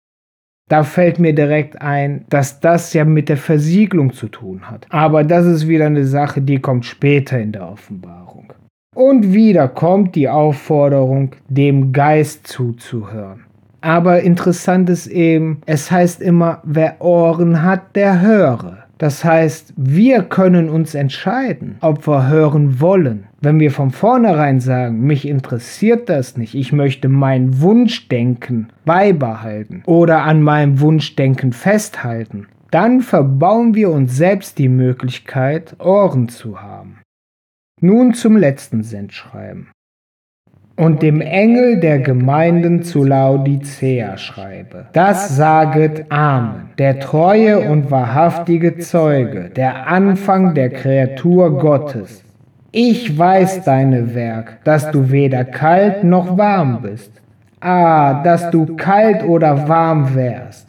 Da 0.71 0.83
fällt 0.83 1.19
mir 1.19 1.35
direkt 1.35 1.83
ein, 1.83 2.25
dass 2.31 2.61
das 2.61 2.95
ja 2.95 3.05
mit 3.05 3.29
der 3.29 3.37
Versiegelung 3.37 4.15
zu 4.15 4.29
tun 4.29 4.71
hat. 4.71 4.87
Aber 4.89 5.23
das 5.23 5.45
ist 5.45 5.69
wieder 5.69 5.87
eine 5.87 6.07
Sache, 6.07 6.41
die 6.41 6.59
kommt 6.59 6.87
später 6.87 7.39
in 7.39 7.53
der 7.53 7.69
Offenbarung. 7.69 8.53
Und 8.95 9.35
wieder 9.35 9.69
kommt 9.69 10.15
die 10.15 10.29
Aufforderung, 10.29 11.33
dem 11.49 11.93
Geist 11.93 12.47
zuzuhören. 12.47 13.45
Aber 13.85 14.23
interessant 14.23 14.89
ist 14.89 15.09
eben, 15.09 15.61
es 15.67 15.91
heißt 15.91 16.23
immer, 16.23 16.63
wer 16.65 17.03
Ohren 17.03 17.63
hat, 17.63 17.95
der 17.95 18.23
höre. 18.23 18.79
Das 18.97 19.27
heißt, 19.27 19.75
wir 19.77 20.23
können 20.23 20.71
uns 20.71 20.95
entscheiden, 20.95 21.77
ob 21.83 22.07
wir 22.09 22.27
hören 22.29 22.81
wollen. 22.81 23.27
Wenn 23.43 23.61
wir 23.61 23.71
von 23.71 23.91
vornherein 23.91 24.61
sagen, 24.61 25.03
mich 25.03 25.29
interessiert 25.29 26.09
das 26.09 26.39
nicht, 26.39 26.55
ich 26.55 26.73
möchte 26.73 27.11
mein 27.11 27.61
Wunschdenken 27.61 28.73
beibehalten 28.87 29.83
oder 29.85 30.23
an 30.23 30.41
meinem 30.41 30.81
Wunschdenken 30.81 31.53
festhalten, 31.53 32.47
dann 32.71 33.03
verbauen 33.03 33.75
wir 33.75 33.91
uns 33.91 34.17
selbst 34.17 34.57
die 34.57 34.71
Möglichkeit, 34.71 35.77
Ohren 35.79 36.31
zu 36.31 36.63
haben. 36.63 37.03
Nun 37.83 38.15
zum 38.15 38.39
letzten 38.39 38.83
Sendschreiben 38.83 39.74
und 40.77 41.03
dem 41.03 41.21
Engel 41.21 41.79
der 41.79 42.01
Gemeinden 42.01 42.83
zu 42.83 43.05
Laodicea 43.05 44.17
schreibe. 44.17 44.87
Das 44.93 45.37
saget 45.37 46.11
Amen, 46.11 46.71
der 46.79 47.01
treue 47.01 47.61
und 47.61 47.91
wahrhaftige 47.91 48.79
Zeuge, 48.79 49.51
der 49.55 49.87
Anfang 49.87 50.55
der 50.55 50.71
Kreatur 50.71 51.59
Gottes. 51.59 52.25
Ich 52.73 53.17
weiß 53.17 53.63
deine 53.63 54.17
Werk, 54.17 54.59
dass 54.65 54.91
du 54.91 55.13
weder 55.13 55.45
kalt 55.45 56.03
noch 56.03 56.37
warm 56.37 56.83
bist. 56.83 57.13
Ah, 57.61 58.23
dass 58.25 58.51
du 58.51 58.75
kalt 58.75 59.23
oder 59.23 59.69
warm 59.69 60.15
wärst. 60.15 60.67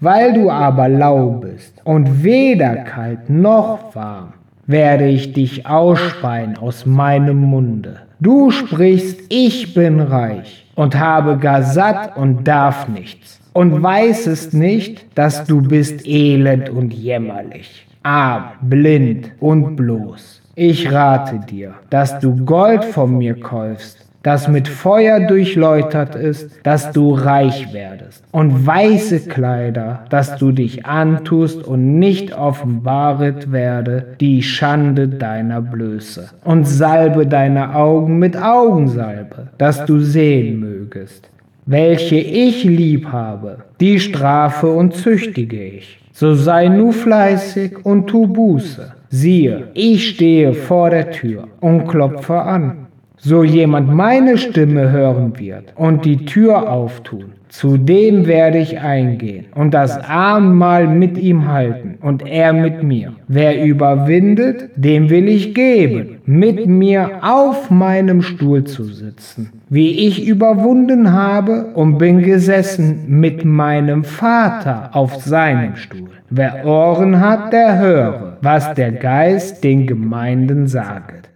Weil 0.00 0.34
du 0.34 0.50
aber 0.50 0.88
lau 0.88 1.30
bist 1.30 1.80
und 1.84 2.22
weder 2.22 2.76
kalt 2.76 3.28
noch 3.28 3.94
warm, 3.94 4.34
werde 4.70 5.08
ich 5.08 5.32
dich 5.32 5.66
ausspeien 5.66 6.56
aus 6.58 6.86
meinem 6.86 7.38
Munde. 7.38 8.00
Du 8.20 8.50
sprichst, 8.50 9.20
ich 9.28 9.74
bin 9.74 10.00
reich 10.00 10.66
und 10.74 10.98
habe 10.98 11.38
gar 11.38 11.62
satt 11.62 12.16
und 12.16 12.46
darf 12.46 12.88
nichts 12.88 13.40
und 13.52 13.82
weißest 13.82 14.54
nicht, 14.54 15.06
dass 15.16 15.44
du 15.44 15.62
bist 15.62 16.06
elend 16.06 16.68
und 16.68 16.92
jämmerlich, 16.92 17.86
arm, 18.02 18.44
blind 18.62 19.32
und 19.40 19.76
bloß. 19.76 20.42
Ich 20.54 20.92
rate 20.92 21.40
dir, 21.48 21.74
dass 21.88 22.18
du 22.20 22.36
Gold 22.44 22.84
von 22.84 23.18
mir 23.18 23.38
kaufst 23.38 24.09
das 24.22 24.48
mit 24.48 24.68
Feuer 24.68 25.20
durchläutert 25.20 26.14
ist, 26.14 26.50
dass 26.62 26.92
du 26.92 27.12
reich 27.14 27.72
werdest, 27.72 28.22
und 28.32 28.66
weiße 28.66 29.20
Kleider, 29.28 30.04
dass 30.10 30.36
du 30.36 30.52
dich 30.52 30.84
antust 30.84 31.64
und 31.64 31.98
nicht 31.98 32.36
offenbaret 32.36 33.50
werde 33.50 34.16
die 34.20 34.42
Schande 34.42 35.08
deiner 35.08 35.62
Blöße, 35.62 36.30
und 36.44 36.66
salbe 36.66 37.26
deine 37.26 37.74
Augen 37.74 38.18
mit 38.18 38.36
Augensalbe, 38.36 39.48
dass 39.58 39.86
du 39.86 40.00
sehen 40.00 40.60
mögest. 40.60 41.30
Welche 41.66 42.16
ich 42.16 42.64
lieb 42.64 43.12
habe, 43.12 43.58
die 43.80 44.00
strafe 44.00 44.66
und 44.66 44.94
züchtige 44.94 45.62
ich. 45.62 46.00
So 46.12 46.34
sei 46.34 46.68
nu 46.68 46.92
fleißig 46.92 47.84
und 47.84 48.08
tu 48.08 48.26
Buße. 48.26 48.92
Siehe, 49.08 49.68
ich 49.74 50.10
stehe 50.10 50.52
vor 50.52 50.90
der 50.90 51.10
Tür 51.10 51.48
und 51.60 51.86
klopfe 51.86 52.40
an 52.40 52.86
so 53.22 53.44
jemand 53.44 53.92
meine 53.92 54.38
Stimme 54.38 54.90
hören 54.90 55.38
wird 55.38 55.74
und 55.76 56.06
die 56.06 56.24
Tür 56.24 56.72
auftun, 56.72 57.32
zu 57.50 57.76
dem 57.76 58.26
werde 58.26 58.58
ich 58.58 58.78
eingehen 58.80 59.46
und 59.54 59.74
das 59.74 59.98
Abendmahl 60.08 60.86
mit 60.86 61.18
ihm 61.18 61.48
halten 61.48 61.98
und 62.00 62.26
er 62.26 62.52
mit 62.52 62.82
mir. 62.82 63.12
Wer 63.28 63.62
überwindet, 63.62 64.70
dem 64.76 65.10
will 65.10 65.28
ich 65.28 65.54
geben, 65.54 66.18
mit 66.24 66.66
mir 66.66 67.10
auf 67.22 67.70
meinem 67.70 68.22
Stuhl 68.22 68.64
zu 68.64 68.84
sitzen, 68.84 69.50
wie 69.68 70.06
ich 70.06 70.26
überwunden 70.26 71.12
habe 71.12 71.72
und 71.74 71.98
bin 71.98 72.22
gesessen 72.22 73.04
mit 73.08 73.44
meinem 73.44 74.04
Vater 74.04 74.90
auf 74.92 75.16
seinem 75.16 75.76
Stuhl. 75.76 76.08
Wer 76.30 76.64
Ohren 76.64 77.20
hat, 77.20 77.52
der 77.52 77.78
höre, 77.78 78.36
was 78.40 78.72
der 78.74 78.92
Geist 78.92 79.62
den 79.64 79.86
Gemeinden 79.86 80.68
sagt. 80.68 81.29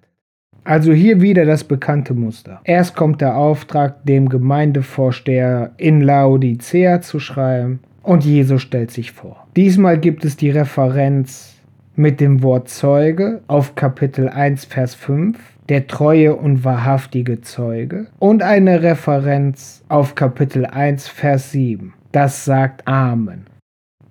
Also 0.65 0.93
hier 0.93 1.21
wieder 1.21 1.45
das 1.45 1.63
bekannte 1.63 2.15
Muster. 2.15 2.61
Erst 2.65 2.97
kommt 2.97 3.21
der 3.21 3.37
Auftrag, 3.37 4.05
dem 4.07 4.31
Gemeindevorsteher 4.31 5.73
in 5.77 6.01
Laodicea 6.01 7.03
zu 7.03 7.21
schreiben 7.21 7.81
und 8.03 8.25
Jesus 8.25 8.63
stellt 8.63 8.91
sich 8.91 9.13
vor. 9.13 9.47
Diesmal 9.57 9.99
gibt 9.99 10.25
es 10.25 10.37
die 10.37 10.51
Referenz 10.51 11.55
mit 11.97 12.21
dem 12.21 12.43
Wort 12.43 12.69
Zeuge 12.69 13.43
auf 13.47 13.75
Kapitel 13.75 14.29
1, 14.29 14.65
Vers 14.65 14.95
5, 14.95 15.39
der 15.69 15.87
treue 15.87 16.35
und 16.35 16.65
wahrhaftige 16.65 17.41
Zeuge, 17.43 18.07
und 18.19 18.43
eine 18.43 18.83
Referenz 18.83 19.83
auf 19.89 20.15
Kapitel 20.15 20.67
1, 20.67 21.09
Vers 21.09 21.53
7. 21.53 21.95
Das 22.11 22.45
sagt 22.45 22.89
Amen. 22.89 23.47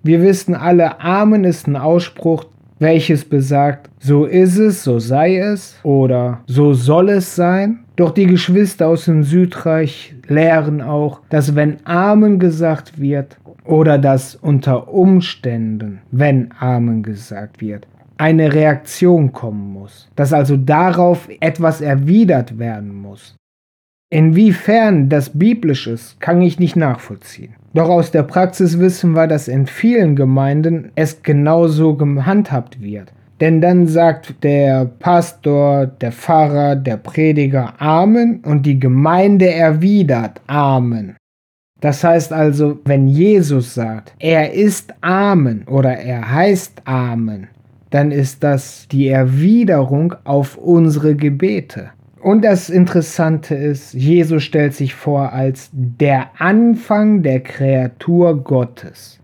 Wir 0.02 0.22
wissen 0.22 0.54
alle, 0.54 1.00
Amen 1.00 1.44
ist 1.44 1.66
ein 1.66 1.76
Ausspruch, 1.76 2.46
welches 2.78 3.24
besagt, 3.24 3.90
so 3.98 4.24
ist 4.24 4.58
es, 4.58 4.84
so 4.84 4.98
sei 4.98 5.38
es 5.38 5.78
oder 5.82 6.40
so 6.46 6.72
soll 6.72 7.10
es 7.10 7.34
sein. 7.34 7.80
Doch 7.96 8.10
die 8.10 8.26
Geschwister 8.26 8.88
aus 8.88 9.04
dem 9.04 9.22
Südreich 9.22 10.14
lehren 10.26 10.80
auch, 10.80 11.20
dass 11.28 11.54
wenn 11.54 11.76
Amen 11.86 12.38
gesagt 12.38 13.00
wird 13.00 13.38
oder 13.64 13.98
dass 13.98 14.34
unter 14.34 14.92
Umständen, 14.92 16.00
wenn 16.10 16.50
Amen 16.58 17.02
gesagt 17.02 17.60
wird, 17.60 17.86
eine 18.16 18.52
Reaktion 18.52 19.32
kommen 19.32 19.72
muss, 19.72 20.08
dass 20.16 20.32
also 20.32 20.56
darauf 20.56 21.28
etwas 21.40 21.80
erwidert 21.80 22.58
werden 22.58 22.94
muss. 22.94 23.36
Inwiefern 24.10 25.08
das 25.08 25.30
biblisch 25.30 25.86
ist, 25.86 26.20
kann 26.20 26.40
ich 26.40 26.58
nicht 26.58 26.76
nachvollziehen. 26.76 27.54
Doch 27.74 27.88
aus 27.88 28.12
der 28.12 28.22
Praxis 28.22 28.78
wissen 28.78 29.12
wir, 29.12 29.26
dass 29.26 29.48
in 29.48 29.66
vielen 29.66 30.14
Gemeinden 30.14 30.92
es 30.94 31.22
genauso 31.22 31.96
gehandhabt 31.96 32.80
wird. 32.80 33.12
Denn 33.40 33.60
dann 33.60 33.88
sagt 33.88 34.44
der 34.44 34.84
Pastor, 34.84 35.86
der 35.86 36.12
Pfarrer, 36.12 36.76
der 36.76 36.96
Prediger 36.96 37.74
Amen 37.78 38.40
und 38.44 38.64
die 38.64 38.78
Gemeinde 38.78 39.52
erwidert 39.52 40.40
Amen. 40.46 41.16
Das 41.80 42.04
heißt 42.04 42.32
also, 42.32 42.78
wenn 42.84 43.08
Jesus 43.08 43.74
sagt, 43.74 44.14
er 44.18 44.52
ist 44.52 44.94
Amen 45.00 45.64
oder 45.66 45.96
er 45.96 46.32
heißt 46.32 46.82
Amen, 46.84 47.48
dann 47.90 48.12
ist 48.12 48.42
das 48.44 48.86
die 48.88 49.08
Erwiderung 49.08 50.14
auf 50.24 50.56
unsere 50.56 51.14
Gebete. 51.14 51.90
Und 52.24 52.42
das 52.42 52.70
Interessante 52.70 53.54
ist, 53.54 53.92
Jesus 53.92 54.42
stellt 54.44 54.72
sich 54.72 54.94
vor 54.94 55.34
als 55.34 55.68
der 55.74 56.30
Anfang 56.38 57.22
der 57.22 57.40
Kreatur 57.40 58.42
Gottes. 58.42 59.20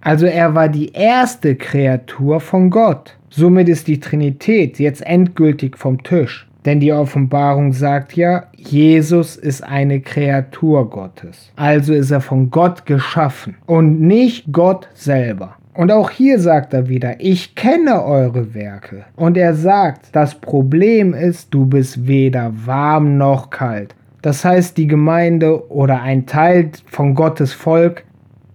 Also 0.00 0.26
er 0.26 0.54
war 0.54 0.68
die 0.68 0.92
erste 0.92 1.56
Kreatur 1.56 2.38
von 2.38 2.70
Gott. 2.70 3.18
Somit 3.28 3.68
ist 3.68 3.88
die 3.88 3.98
Trinität 3.98 4.78
jetzt 4.78 5.04
endgültig 5.04 5.76
vom 5.76 6.00
Tisch. 6.04 6.48
Denn 6.64 6.78
die 6.78 6.92
Offenbarung 6.92 7.72
sagt 7.72 8.14
ja, 8.14 8.44
Jesus 8.56 9.34
ist 9.34 9.64
eine 9.64 10.00
Kreatur 10.00 10.88
Gottes. 10.90 11.50
Also 11.56 11.92
ist 11.92 12.12
er 12.12 12.20
von 12.20 12.50
Gott 12.50 12.86
geschaffen 12.86 13.56
und 13.66 14.00
nicht 14.00 14.52
Gott 14.52 14.88
selber. 14.94 15.56
Und 15.74 15.90
auch 15.90 16.10
hier 16.10 16.38
sagt 16.38 16.74
er 16.74 16.88
wieder, 16.88 17.16
ich 17.18 17.54
kenne 17.54 18.04
eure 18.04 18.54
Werke. 18.54 19.04
Und 19.16 19.38
er 19.38 19.54
sagt, 19.54 20.08
das 20.12 20.34
Problem 20.34 21.14
ist, 21.14 21.54
du 21.54 21.64
bist 21.64 22.06
weder 22.06 22.52
warm 22.66 23.16
noch 23.16 23.48
kalt. 23.48 23.94
Das 24.20 24.44
heißt, 24.44 24.76
die 24.76 24.86
Gemeinde 24.86 25.70
oder 25.70 26.02
ein 26.02 26.26
Teil 26.26 26.70
von 26.86 27.14
Gottes 27.14 27.52
Volk 27.52 28.04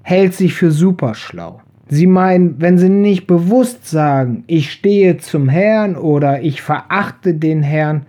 hält 0.04 0.34
sich 0.34 0.54
für 0.54 0.72
superschlau. 0.72 1.60
Sie 1.90 2.08
meinen, 2.08 2.62
wenn 2.62 2.78
sie 2.78 2.90
nicht 2.90 3.28
bewusst 3.28 3.90
sagen, 3.90 4.44
ich 4.48 4.72
stehe 4.72 5.18
zum 5.18 5.50
Herrn 5.50 5.96
oder 5.96 6.42
ich 6.42 6.62
verachte 6.62 7.34
den 7.34 7.64
Herrn, 7.64 8.06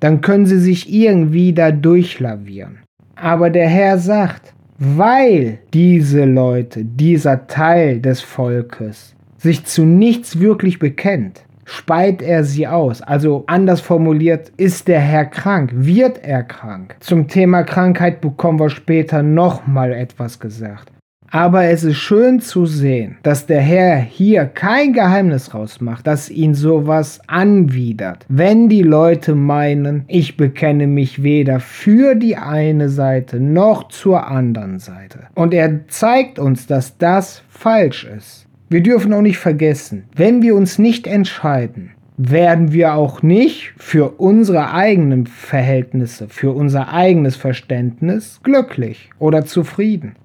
dann 0.00 0.20
können 0.20 0.46
sie 0.46 0.58
sich 0.58 0.92
irgendwie 0.92 1.52
da 1.52 1.70
durchlavieren. 1.70 2.78
Aber 3.14 3.50
der 3.50 3.68
Herr 3.68 3.98
sagt, 3.98 4.52
weil 4.78 5.58
diese 5.72 6.24
Leute, 6.24 6.84
dieser 6.84 7.46
Teil 7.46 8.00
des 8.00 8.20
Volkes, 8.20 9.14
sich 9.38 9.64
zu 9.64 9.84
nichts 9.84 10.40
wirklich 10.40 10.78
bekennt, 10.78 11.42
speit 11.64 12.22
er 12.22 12.44
sie 12.44 12.66
aus. 12.66 13.02
Also 13.02 13.44
anders 13.46 13.80
formuliert, 13.80 14.52
ist 14.56 14.88
der 14.88 15.00
Herr 15.00 15.26
krank? 15.26 15.70
Wird 15.74 16.24
er 16.24 16.42
krank? 16.42 16.96
Zum 17.00 17.28
Thema 17.28 17.62
Krankheit 17.64 18.20
bekommen 18.20 18.60
wir 18.60 18.70
später 18.70 19.22
nochmal 19.22 19.92
etwas 19.92 20.38
gesagt. 20.38 20.95
Aber 21.30 21.64
es 21.64 21.84
ist 21.84 21.96
schön 21.96 22.40
zu 22.40 22.66
sehen, 22.66 23.16
dass 23.22 23.46
der 23.46 23.60
Herr 23.60 23.96
hier 23.96 24.44
kein 24.46 24.92
Geheimnis 24.92 25.54
rausmacht, 25.54 26.06
dass 26.06 26.30
ihn 26.30 26.54
sowas 26.54 27.20
anwidert. 27.26 28.24
Wenn 28.28 28.68
die 28.68 28.82
Leute 28.82 29.34
meinen, 29.34 30.04
ich 30.08 30.36
bekenne 30.36 30.86
mich 30.86 31.22
weder 31.22 31.60
für 31.60 32.14
die 32.14 32.36
eine 32.36 32.88
Seite 32.88 33.40
noch 33.40 33.88
zur 33.88 34.26
anderen 34.28 34.78
Seite. 34.78 35.20
Und 35.34 35.52
er 35.52 35.86
zeigt 35.88 36.38
uns, 36.38 36.66
dass 36.66 36.96
das 36.98 37.42
falsch 37.48 38.04
ist. 38.04 38.46
Wir 38.68 38.82
dürfen 38.82 39.12
auch 39.12 39.22
nicht 39.22 39.38
vergessen, 39.38 40.04
wenn 40.14 40.42
wir 40.42 40.56
uns 40.56 40.78
nicht 40.78 41.06
entscheiden, 41.06 41.90
werden 42.16 42.72
wir 42.72 42.94
auch 42.94 43.22
nicht 43.22 43.74
für 43.76 44.18
unsere 44.18 44.72
eigenen 44.72 45.26
Verhältnisse, 45.26 46.28
für 46.28 46.52
unser 46.52 46.92
eigenes 46.92 47.36
Verständnis 47.36 48.40
glücklich 48.42 49.10
oder 49.18 49.44
zufrieden. 49.44 50.16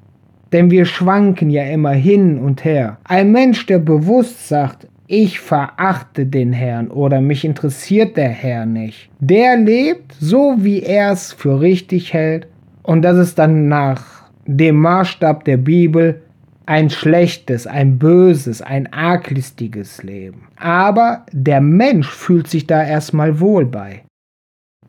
Denn 0.51 0.69
wir 0.69 0.85
schwanken 0.85 1.49
ja 1.49 1.63
immer 1.63 1.91
hin 1.91 2.37
und 2.37 2.65
her. 2.65 2.97
Ein 3.03 3.31
Mensch, 3.31 3.65
der 3.65 3.79
bewusst 3.79 4.47
sagt, 4.47 4.87
ich 5.07 5.39
verachte 5.41 6.25
den 6.25 6.53
Herrn 6.53 6.87
oder 6.87 7.19
mich 7.19 7.43
interessiert 7.43 8.15
der 8.15 8.29
Herr 8.29 8.65
nicht, 8.65 9.09
der 9.19 9.57
lebt 9.57 10.13
so, 10.13 10.55
wie 10.59 10.83
er 10.83 11.11
es 11.11 11.33
für 11.33 11.59
richtig 11.59 12.13
hält. 12.13 12.47
Und 12.83 13.01
das 13.01 13.17
ist 13.17 13.37
dann 13.37 13.67
nach 13.67 14.29
dem 14.45 14.77
Maßstab 14.77 15.43
der 15.43 15.57
Bibel 15.57 16.21
ein 16.65 16.89
schlechtes, 16.89 17.67
ein 17.67 17.99
böses, 17.99 18.61
ein 18.61 18.91
arglistiges 18.93 20.03
Leben. 20.03 20.47
Aber 20.55 21.25
der 21.33 21.59
Mensch 21.59 22.09
fühlt 22.09 22.47
sich 22.47 22.65
da 22.65 22.81
erstmal 22.81 23.41
wohl 23.41 23.65
bei. 23.65 24.03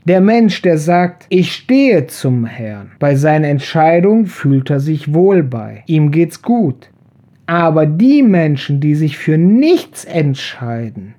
Der 0.04 0.20
Mensch, 0.20 0.62
der 0.62 0.78
sagt, 0.78 1.26
ich 1.28 1.52
stehe 1.52 2.08
zum 2.08 2.44
Herrn, 2.44 2.90
bei 2.98 3.14
seiner 3.14 3.46
Entscheidung 3.46 4.26
fühlt 4.26 4.68
er 4.68 4.80
sich 4.80 5.14
wohl 5.14 5.44
bei, 5.44 5.84
ihm 5.86 6.10
geht's 6.10 6.42
gut. 6.42 6.90
Aber 7.46 7.86
die 7.86 8.22
Menschen, 8.22 8.80
die 8.80 8.96
sich 8.96 9.16
für 9.16 9.38
nichts 9.38 10.04
entscheiden, 10.04 11.14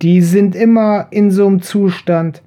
die 0.00 0.20
sind 0.20 0.54
immer 0.54 1.08
in 1.10 1.32
so 1.32 1.46
einem 1.46 1.60
Zustand, 1.60 2.42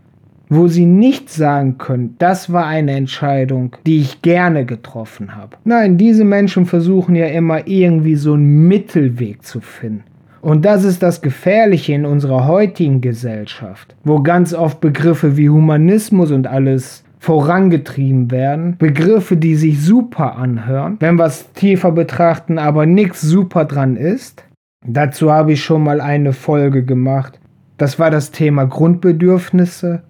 wo 0.48 0.68
sie 0.68 0.86
nicht 0.86 1.30
sagen 1.30 1.78
können, 1.78 2.16
das 2.18 2.54
war 2.54 2.68
eine 2.68 2.94
Entscheidung, 2.94 3.76
die 3.86 4.00
ich 4.00 4.22
gerne 4.22 4.66
getroffen 4.66 5.36
habe. 5.36 5.58
Nein, 5.66 5.98
diese 5.98 6.24
Menschen 6.24 6.66
versuchen 6.66 7.16
ja 7.16 7.26
immer 7.28 7.68
irgendwie 7.68 8.16
so 8.16 8.34
einen 8.34 8.68
Mittelweg 8.68 9.44
zu 9.44 9.60
finden. 9.60 10.04
Und 10.46 10.64
das 10.64 10.84
ist 10.84 11.02
das 11.02 11.24
Gefährliche 11.24 11.94
in 11.94 12.06
unserer 12.06 12.46
heutigen 12.46 13.02
Gesellschaft, 13.02 13.96
wo 14.04 14.22
ganz 14.22 14.54
oft 14.54 14.80
Begriffe 14.80 15.38
wie 15.38 15.50
Humanismus 15.50 16.30
und 16.30 16.46
alles 16.46 17.04
vorangetrieben 17.18 18.30
werden. 18.30 18.78
Begriffe, 18.78 19.38
die 19.38 19.56
sich 19.56 19.82
super 19.82 20.36
anhören, 20.36 20.98
wenn 21.00 21.16
wir 21.16 21.26
es 21.26 21.52
tiefer 21.54 21.92
betrachten, 21.92 22.60
aber 22.60 22.86
nichts 22.86 23.22
super 23.22 23.66
dran 23.66 23.96
ist. 23.96 24.44
Dazu 24.86 25.32
habe 25.32 25.54
ich 25.54 25.64
schon 25.64 25.84
mal 25.84 26.00
eine 26.00 26.32
Folge 26.32 26.84
gemacht. 26.84 27.40
Das 27.80 27.98
war 27.98 28.12
das 28.12 28.30
Thema 28.30 28.66
Grundbedürfnisse. 28.66 30.04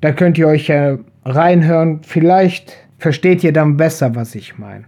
Da 0.00 0.10
könnt 0.10 0.36
ihr 0.36 0.48
euch 0.48 0.66
ja 0.66 0.98
reinhören. 1.24 2.00
Vielleicht 2.02 2.72
versteht 2.98 3.44
ihr 3.44 3.52
dann 3.52 3.76
besser, 3.76 4.16
was 4.16 4.34
ich 4.34 4.58
meine. 4.58 4.86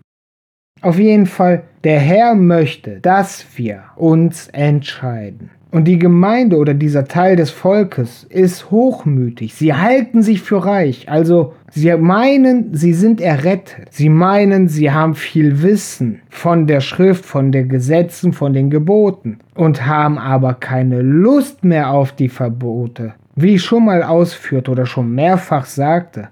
Auf 0.83 0.99
jeden 0.99 1.27
Fall, 1.27 1.63
der 1.85 2.01
Herr 2.01 2.35
möchte, 2.35 2.99
dass 3.01 3.47
wir 3.57 3.85
uns 3.95 4.49
entscheiden. 4.49 5.51
Und 5.71 5.85
die 5.85 5.99
Gemeinde 5.99 6.59
oder 6.59 6.75
dieser 6.75 7.07
Teil 7.07 7.37
des 7.37 7.51
Volkes 7.51 8.25
ist 8.29 8.71
hochmütig. 8.71 9.55
Sie 9.55 9.73
halten 9.73 10.23
sich 10.23 10.43
für 10.43 10.67
reich. 10.67 11.09
Also 11.09 11.55
sie 11.71 11.97
meinen, 11.97 12.75
sie 12.75 12.93
sind 12.93 13.23
errettet. 13.23 13.87
Sie 13.91 14.11
meinen, 14.11 14.69
sie 14.69 14.91
haben 14.91 15.15
viel 15.15 15.63
Wissen 15.63 16.21
von 16.29 16.67
der 16.67 16.81
Schrift, 16.81 17.25
von 17.25 17.53
den 17.53 17.71
Gesetzen, 17.71 18.35
von 18.35 18.53
den 18.53 18.69
Geboten 18.69 19.39
und 19.55 19.87
haben 19.87 20.19
aber 20.19 20.55
keine 20.55 21.01
Lust 21.01 21.65
mehr 21.65 21.91
auf 21.91 22.13
die 22.13 22.29
Verbote. 22.29 23.15
Wie 23.35 23.55
ich 23.55 23.63
schon 23.63 23.87
mal 23.87 24.03
ausführte 24.03 24.71
oder 24.71 24.85
schon 24.85 25.15
mehrfach 25.15 25.65
sagte, 25.65 26.29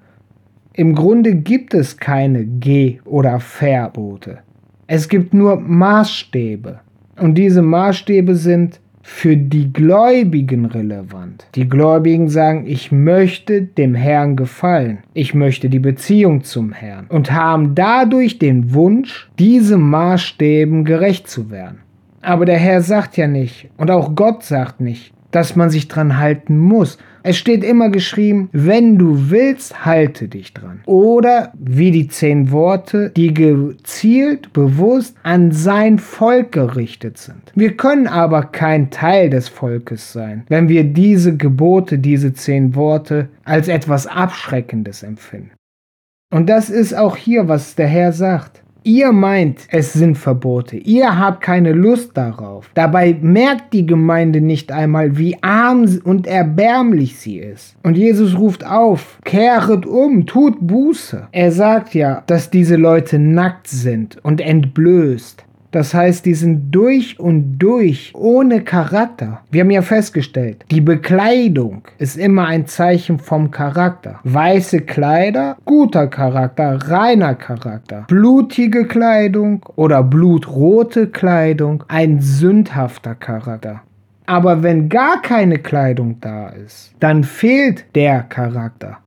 im 0.72 0.94
Grunde 0.94 1.34
gibt 1.34 1.74
es 1.74 1.96
keine 1.96 2.44
Geh- 2.44 3.00
oder 3.04 3.40
Verbote. 3.40 4.38
Es 4.86 5.08
gibt 5.08 5.34
nur 5.34 5.60
Maßstäbe. 5.60 6.80
Und 7.18 7.34
diese 7.34 7.62
Maßstäbe 7.62 8.34
sind 8.34 8.80
für 9.02 9.36
die 9.36 9.72
Gläubigen 9.72 10.66
relevant. 10.66 11.46
Die 11.54 11.68
Gläubigen 11.68 12.28
sagen, 12.28 12.66
ich 12.66 12.92
möchte 12.92 13.62
dem 13.62 13.94
Herrn 13.94 14.36
gefallen, 14.36 14.98
ich 15.14 15.34
möchte 15.34 15.68
die 15.68 15.78
Beziehung 15.78 16.44
zum 16.44 16.72
Herrn 16.72 17.06
und 17.08 17.32
haben 17.32 17.74
dadurch 17.74 18.38
den 18.38 18.72
Wunsch, 18.74 19.28
diesem 19.38 19.88
Maßstäben 19.90 20.84
gerecht 20.84 21.28
zu 21.28 21.50
werden. 21.50 21.78
Aber 22.22 22.44
der 22.44 22.58
Herr 22.58 22.82
sagt 22.82 23.16
ja 23.16 23.26
nicht 23.26 23.68
und 23.78 23.90
auch 23.90 24.14
Gott 24.14 24.44
sagt 24.44 24.80
nicht, 24.80 25.12
dass 25.30 25.56
man 25.56 25.70
sich 25.70 25.88
dran 25.88 26.18
halten 26.18 26.58
muss, 26.58 26.98
Es 27.22 27.36
steht 27.36 27.64
immer 27.64 27.90
geschrieben, 27.90 28.48
wenn 28.52 28.98
du 28.98 29.30
willst, 29.30 29.84
halte 29.84 30.28
dich 30.28 30.54
dran. 30.54 30.80
Oder 30.86 31.52
wie 31.58 31.90
die 31.90 32.08
zehn 32.08 32.50
Worte, 32.50 33.10
die 33.10 33.34
gezielt, 33.34 34.52
bewusst 34.52 35.16
an 35.22 35.52
sein 35.52 35.98
Volk 35.98 36.52
gerichtet 36.52 37.18
sind. 37.18 37.52
Wir 37.54 37.76
können 37.76 38.06
aber 38.06 38.42
kein 38.42 38.90
Teil 38.90 39.30
des 39.30 39.48
Volkes 39.48 40.12
sein, 40.12 40.44
wenn 40.48 40.68
wir 40.68 40.84
diese 40.84 41.36
Gebote, 41.36 41.98
diese 41.98 42.32
zehn 42.32 42.74
Worte 42.74 43.28
als 43.44 43.68
etwas 43.68 44.06
Abschreckendes 44.06 45.02
empfinden. 45.02 45.52
Und 46.32 46.48
das 46.48 46.70
ist 46.70 46.94
auch 46.94 47.16
hier, 47.16 47.48
was 47.48 47.74
der 47.74 47.88
Herr 47.88 48.12
sagt. 48.12 48.62
Ihr 48.82 49.12
meint, 49.12 49.60
es 49.70 49.92
sind 49.92 50.16
Verbote. 50.16 50.76
Ihr 50.76 51.18
habt 51.18 51.42
keine 51.42 51.72
Lust 51.72 52.16
darauf. 52.16 52.70
Dabei 52.74 53.16
merkt 53.20 53.72
die 53.72 53.86
Gemeinde 53.86 54.40
nicht 54.40 54.72
einmal, 54.72 55.16
wie 55.18 55.36
arm 55.42 56.00
und 56.04 56.26
erbärmlich 56.26 57.18
sie 57.18 57.38
ist. 57.38 57.76
Und 57.82 57.96
Jesus 57.96 58.36
ruft 58.36 58.64
auf, 58.64 59.18
kehret 59.24 59.86
um, 59.86 60.26
tut 60.26 60.56
Buße. 60.60 61.28
Er 61.32 61.52
sagt 61.52 61.94
ja, 61.94 62.22
dass 62.26 62.50
diese 62.50 62.76
Leute 62.76 63.18
nackt 63.18 63.68
sind 63.68 64.18
und 64.22 64.40
entblößt. 64.40 65.44
Das 65.70 65.94
heißt, 65.94 66.26
die 66.26 66.34
sind 66.34 66.70
durch 66.72 67.20
und 67.20 67.58
durch 67.58 68.12
ohne 68.14 68.62
Charakter. 68.62 69.42
Wir 69.50 69.62
haben 69.62 69.70
ja 69.70 69.82
festgestellt, 69.82 70.64
die 70.70 70.80
Bekleidung 70.80 71.82
ist 71.98 72.16
immer 72.16 72.46
ein 72.46 72.66
Zeichen 72.66 73.18
vom 73.18 73.50
Charakter. 73.50 74.18
Weiße 74.24 74.80
Kleider, 74.80 75.56
guter 75.64 76.08
Charakter, 76.08 76.76
reiner 76.88 77.34
Charakter. 77.34 78.04
Blutige 78.08 78.86
Kleidung 78.86 79.64
oder 79.76 80.02
blutrote 80.02 81.06
Kleidung, 81.08 81.84
ein 81.88 82.20
sündhafter 82.20 83.14
Charakter. 83.14 83.82
Aber 84.26 84.62
wenn 84.62 84.88
gar 84.88 85.22
keine 85.22 85.58
Kleidung 85.58 86.18
da 86.20 86.48
ist, 86.50 86.94
dann 87.00 87.24
fehlt 87.24 87.84
der 87.94 88.22
Charakter. 88.22 88.98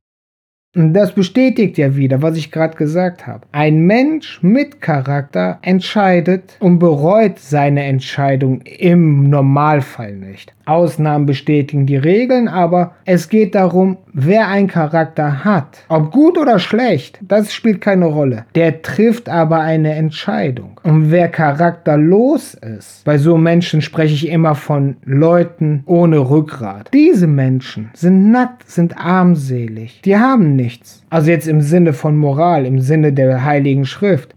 Das 0.76 1.12
bestätigt 1.12 1.78
ja 1.78 1.94
wieder, 1.94 2.20
was 2.20 2.36
ich 2.36 2.50
gerade 2.50 2.76
gesagt 2.76 3.26
habe. 3.26 3.46
Ein 3.52 3.80
Mensch 3.80 4.42
mit 4.42 4.80
Charakter 4.80 5.58
entscheidet 5.62 6.56
und 6.58 6.80
bereut 6.80 7.38
seine 7.38 7.84
Entscheidung 7.84 8.60
im 8.62 9.30
Normalfall 9.30 10.14
nicht. 10.16 10.53
Ausnahmen 10.66 11.26
bestätigen 11.26 11.86
die 11.86 11.96
Regeln, 11.96 12.48
aber 12.48 12.92
es 13.04 13.28
geht 13.28 13.54
darum, 13.54 13.98
wer 14.12 14.48
einen 14.48 14.68
Charakter 14.68 15.44
hat. 15.44 15.84
Ob 15.88 16.10
gut 16.10 16.38
oder 16.38 16.58
schlecht, 16.58 17.18
das 17.22 17.52
spielt 17.52 17.80
keine 17.80 18.06
Rolle. 18.06 18.46
Der 18.54 18.82
trifft 18.82 19.28
aber 19.28 19.60
eine 19.60 19.94
Entscheidung. 19.94 20.80
Und 20.82 21.10
wer 21.10 21.28
charakterlos 21.28 22.54
ist, 22.54 23.04
bei 23.04 23.18
so 23.18 23.36
Menschen 23.36 23.82
spreche 23.82 24.14
ich 24.14 24.28
immer 24.28 24.54
von 24.54 24.96
Leuten 25.04 25.82
ohne 25.86 26.30
Rückgrat. 26.30 26.90
Diese 26.92 27.26
Menschen 27.26 27.90
sind 27.94 28.30
nackt, 28.30 28.70
sind 28.70 28.96
armselig. 28.96 30.00
Die 30.04 30.16
haben 30.16 30.56
nichts. 30.56 31.02
Also 31.10 31.30
jetzt 31.30 31.48
im 31.48 31.60
Sinne 31.60 31.92
von 31.92 32.16
Moral, 32.16 32.66
im 32.66 32.80
Sinne 32.80 33.12
der 33.12 33.44
Heiligen 33.44 33.84
Schrift. 33.84 34.34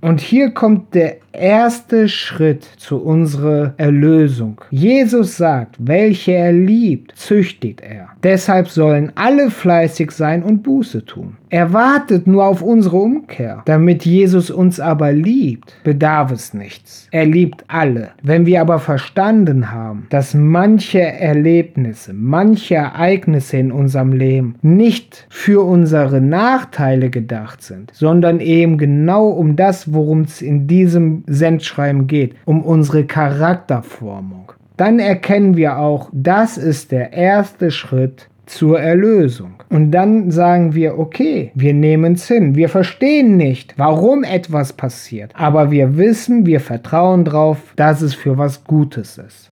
Und 0.00 0.20
hier 0.20 0.50
kommt 0.50 0.94
der 0.94 1.16
erste 1.32 2.08
Schritt 2.08 2.64
zu 2.76 2.98
unserer 2.98 3.74
Erlösung. 3.76 4.60
Jesus 4.70 5.36
sagt, 5.36 5.76
welche 5.78 6.32
er 6.32 6.52
liebt, 6.52 7.16
züchtigt 7.16 7.80
er. 7.80 8.08
Deshalb 8.22 8.68
sollen 8.68 9.12
alle 9.14 9.50
fleißig 9.50 10.10
sein 10.10 10.42
und 10.42 10.62
Buße 10.62 11.04
tun. 11.04 11.36
Er 11.48 11.74
wartet 11.74 12.26
nur 12.26 12.46
auf 12.46 12.62
unsere 12.62 12.96
Umkehr. 12.96 13.62
Damit 13.66 14.06
Jesus 14.06 14.50
uns 14.50 14.80
aber 14.80 15.12
liebt, 15.12 15.74
bedarf 15.84 16.32
es 16.32 16.54
nichts. 16.54 17.08
Er 17.10 17.26
liebt 17.26 17.64
alle. 17.68 18.12
Wenn 18.22 18.46
wir 18.46 18.62
aber 18.62 18.78
verstanden 18.78 19.70
haben, 19.70 20.06
dass 20.08 20.32
manche 20.32 21.02
Erlebnisse, 21.02 22.14
manche 22.14 22.76
Ereignisse 22.76 23.58
in 23.58 23.70
unserem 23.70 24.12
Leben 24.12 24.54
nicht 24.62 25.26
für 25.28 25.62
unsere 25.62 26.22
Nachteile 26.22 27.10
gedacht 27.10 27.62
sind, 27.62 27.90
sondern 27.92 28.40
eben 28.40 28.78
genau 28.78 29.28
um 29.28 29.54
das, 29.54 29.92
worum 29.92 30.22
es 30.22 30.40
in 30.40 30.66
diesem 30.66 31.21
Sendschreiben 31.26 32.06
geht, 32.06 32.34
um 32.44 32.62
unsere 32.62 33.04
Charakterformung, 33.04 34.52
dann 34.76 34.98
erkennen 34.98 35.56
wir 35.56 35.78
auch, 35.78 36.08
das 36.12 36.58
ist 36.58 36.92
der 36.92 37.12
erste 37.12 37.70
Schritt 37.70 38.28
zur 38.46 38.80
Erlösung. 38.80 39.54
Und 39.70 39.90
dann 39.92 40.30
sagen 40.30 40.74
wir, 40.74 40.98
okay, 40.98 41.52
wir 41.54 41.72
nehmen 41.72 42.14
es 42.14 42.28
hin. 42.28 42.54
Wir 42.54 42.68
verstehen 42.68 43.36
nicht, 43.36 43.74
warum 43.78 44.24
etwas 44.24 44.72
passiert, 44.72 45.32
aber 45.34 45.70
wir 45.70 45.96
wissen, 45.96 46.44
wir 46.44 46.60
vertrauen 46.60 47.24
darauf, 47.24 47.58
dass 47.76 48.02
es 48.02 48.14
für 48.14 48.36
was 48.36 48.64
Gutes 48.64 49.18
ist. 49.18 49.51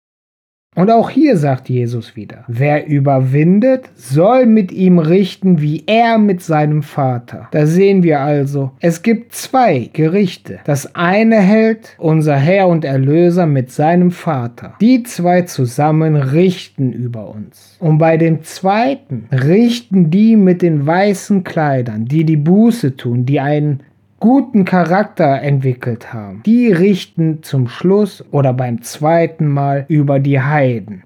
Und 0.77 0.89
auch 0.89 1.11
hier 1.11 1.37
sagt 1.37 1.69
Jesus 1.69 2.15
wieder, 2.15 2.45
wer 2.47 2.87
überwindet, 2.87 3.91
soll 3.97 4.47
mit 4.47 4.71
ihm 4.71 5.01
richten, 5.01 5.61
wie 5.61 5.83
er 5.87 6.17
mit 6.17 6.43
seinem 6.43 6.85
Vater. 6.85 7.49
Da 7.51 7.67
sehen 7.67 8.05
wir 8.05 8.21
also, 8.21 8.71
es 8.79 9.03
gibt 9.03 9.35
zwei 9.35 9.91
Gerichte. 9.93 10.61
Das 10.65 10.95
eine 10.95 11.41
hält 11.41 11.97
unser 11.99 12.37
Herr 12.37 12.69
und 12.69 12.85
Erlöser 12.85 13.47
mit 13.47 13.73
seinem 13.73 14.13
Vater. 14.13 14.75
Die 14.81 15.03
zwei 15.03 15.43
zusammen 15.43 16.15
richten 16.15 16.93
über 16.93 17.29
uns. 17.29 17.77
Und 17.81 17.99
bei 17.99 18.17
dem 18.17 18.45
zweiten 18.45 19.27
richten 19.33 20.13
die 20.13 20.37
mit 20.37 20.63
den 20.63 20.87
weißen 20.87 21.43
Kleidern, 21.43 22.05
die 22.05 22.23
die 22.23 22.37
Buße 22.37 22.97
tun, 22.97 23.27
die 23.27 23.41
einen 23.41 23.83
guten 24.21 24.67
Charakter 24.67 25.41
entwickelt 25.41 26.13
haben, 26.13 26.43
die 26.45 26.71
richten 26.71 27.43
zum 27.43 27.69
Schluss 27.69 28.23
oder 28.31 28.53
beim 28.53 28.83
zweiten 28.83 29.49
Mal 29.49 29.87
über 29.89 30.21
die 30.21 30.41
Heiden. 30.41 31.05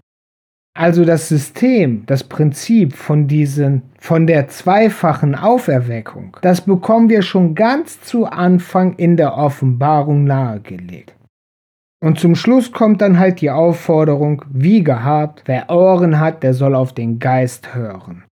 Also 0.77 1.05
das 1.05 1.29
System, 1.29 2.05
das 2.07 2.25
Prinzip 2.25 2.95
von 2.95 3.29
diesen, 3.29 3.83
von 4.01 4.27
der 4.27 4.49
zweifachen 4.49 5.37
Auferweckung, 5.37 6.37
das 6.43 6.63
bekommen 6.63 7.09
wir 7.09 7.23
schon 7.23 7.55
ganz 7.55 8.01
zu 8.01 8.27
Anfang 8.27 8.95
in 8.97 9.17
der 9.17 9.37
Offenbarung 9.37 10.25
nahegelegt. 10.25 11.15
Und 12.03 12.19
zum 12.19 12.35
Schluss 12.35 12.73
kommt 12.73 13.01
dann 13.01 13.21
halt 13.21 13.41
die 13.41 13.51
Aufforderung, 13.51 14.45
wie 14.51 14.83
gehabt, 14.83 15.45
wer 15.47 15.71
Ohren 15.71 16.19
hat, 16.19 16.43
der 16.43 16.53
soll 16.53 16.75
auf 16.75 16.93
den 16.93 17.21
Geist 17.21 17.75
hören. 17.75 18.25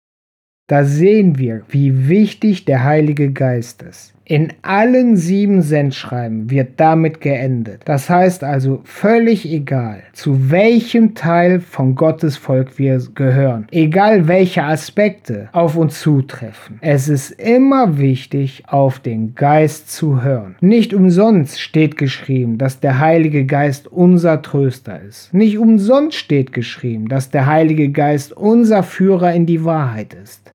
Da 0.67 0.85
sehen 0.85 1.37
wir, 1.37 1.63
wie 1.69 2.09
wichtig 2.09 2.65
der 2.65 2.83
Heilige 2.85 3.33
Geist 3.33 3.83
ist. 3.83 4.15
In 4.31 4.53
allen 4.63 5.17
sieben 5.17 5.61
Sendschreiben 5.61 6.51
wird 6.51 6.79
damit 6.79 7.21
geendet. 7.21 7.83
Das 7.87 8.09
heißt 8.09 8.45
also 8.45 8.81
völlig 8.85 9.53
egal, 9.53 10.05
zu 10.13 10.53
welchem 10.53 11.17
Teil 11.17 11.59
von 11.59 11.97
Gottes 11.97 12.37
Volk 12.37 12.79
wir 12.79 13.03
gehören, 13.17 13.67
egal 13.73 14.29
welche 14.29 14.63
Aspekte 14.63 15.49
auf 15.51 15.77
uns 15.77 15.99
zutreffen. 15.99 16.79
Es 16.81 17.09
ist 17.09 17.33
immer 17.33 17.99
wichtig, 17.99 18.63
auf 18.69 19.01
den 19.01 19.35
Geist 19.35 19.91
zu 19.91 20.23
hören. 20.23 20.55
Nicht 20.61 20.95
umsonst 20.95 21.61
steht 21.61 21.97
geschrieben, 21.97 22.57
dass 22.57 22.79
der 22.79 23.01
Heilige 23.01 23.47
Geist 23.47 23.89
unser 23.89 24.43
Tröster 24.43 25.01
ist. 25.03 25.35
Nicht 25.35 25.59
umsonst 25.59 26.17
steht 26.17 26.53
geschrieben, 26.53 27.09
dass 27.09 27.31
der 27.31 27.47
Heilige 27.47 27.91
Geist 27.91 28.33
unser 28.33 28.85
Führer 28.85 29.35
in 29.35 29.47
die 29.47 29.65
Wahrheit 29.65 30.15
ist. 30.15 30.53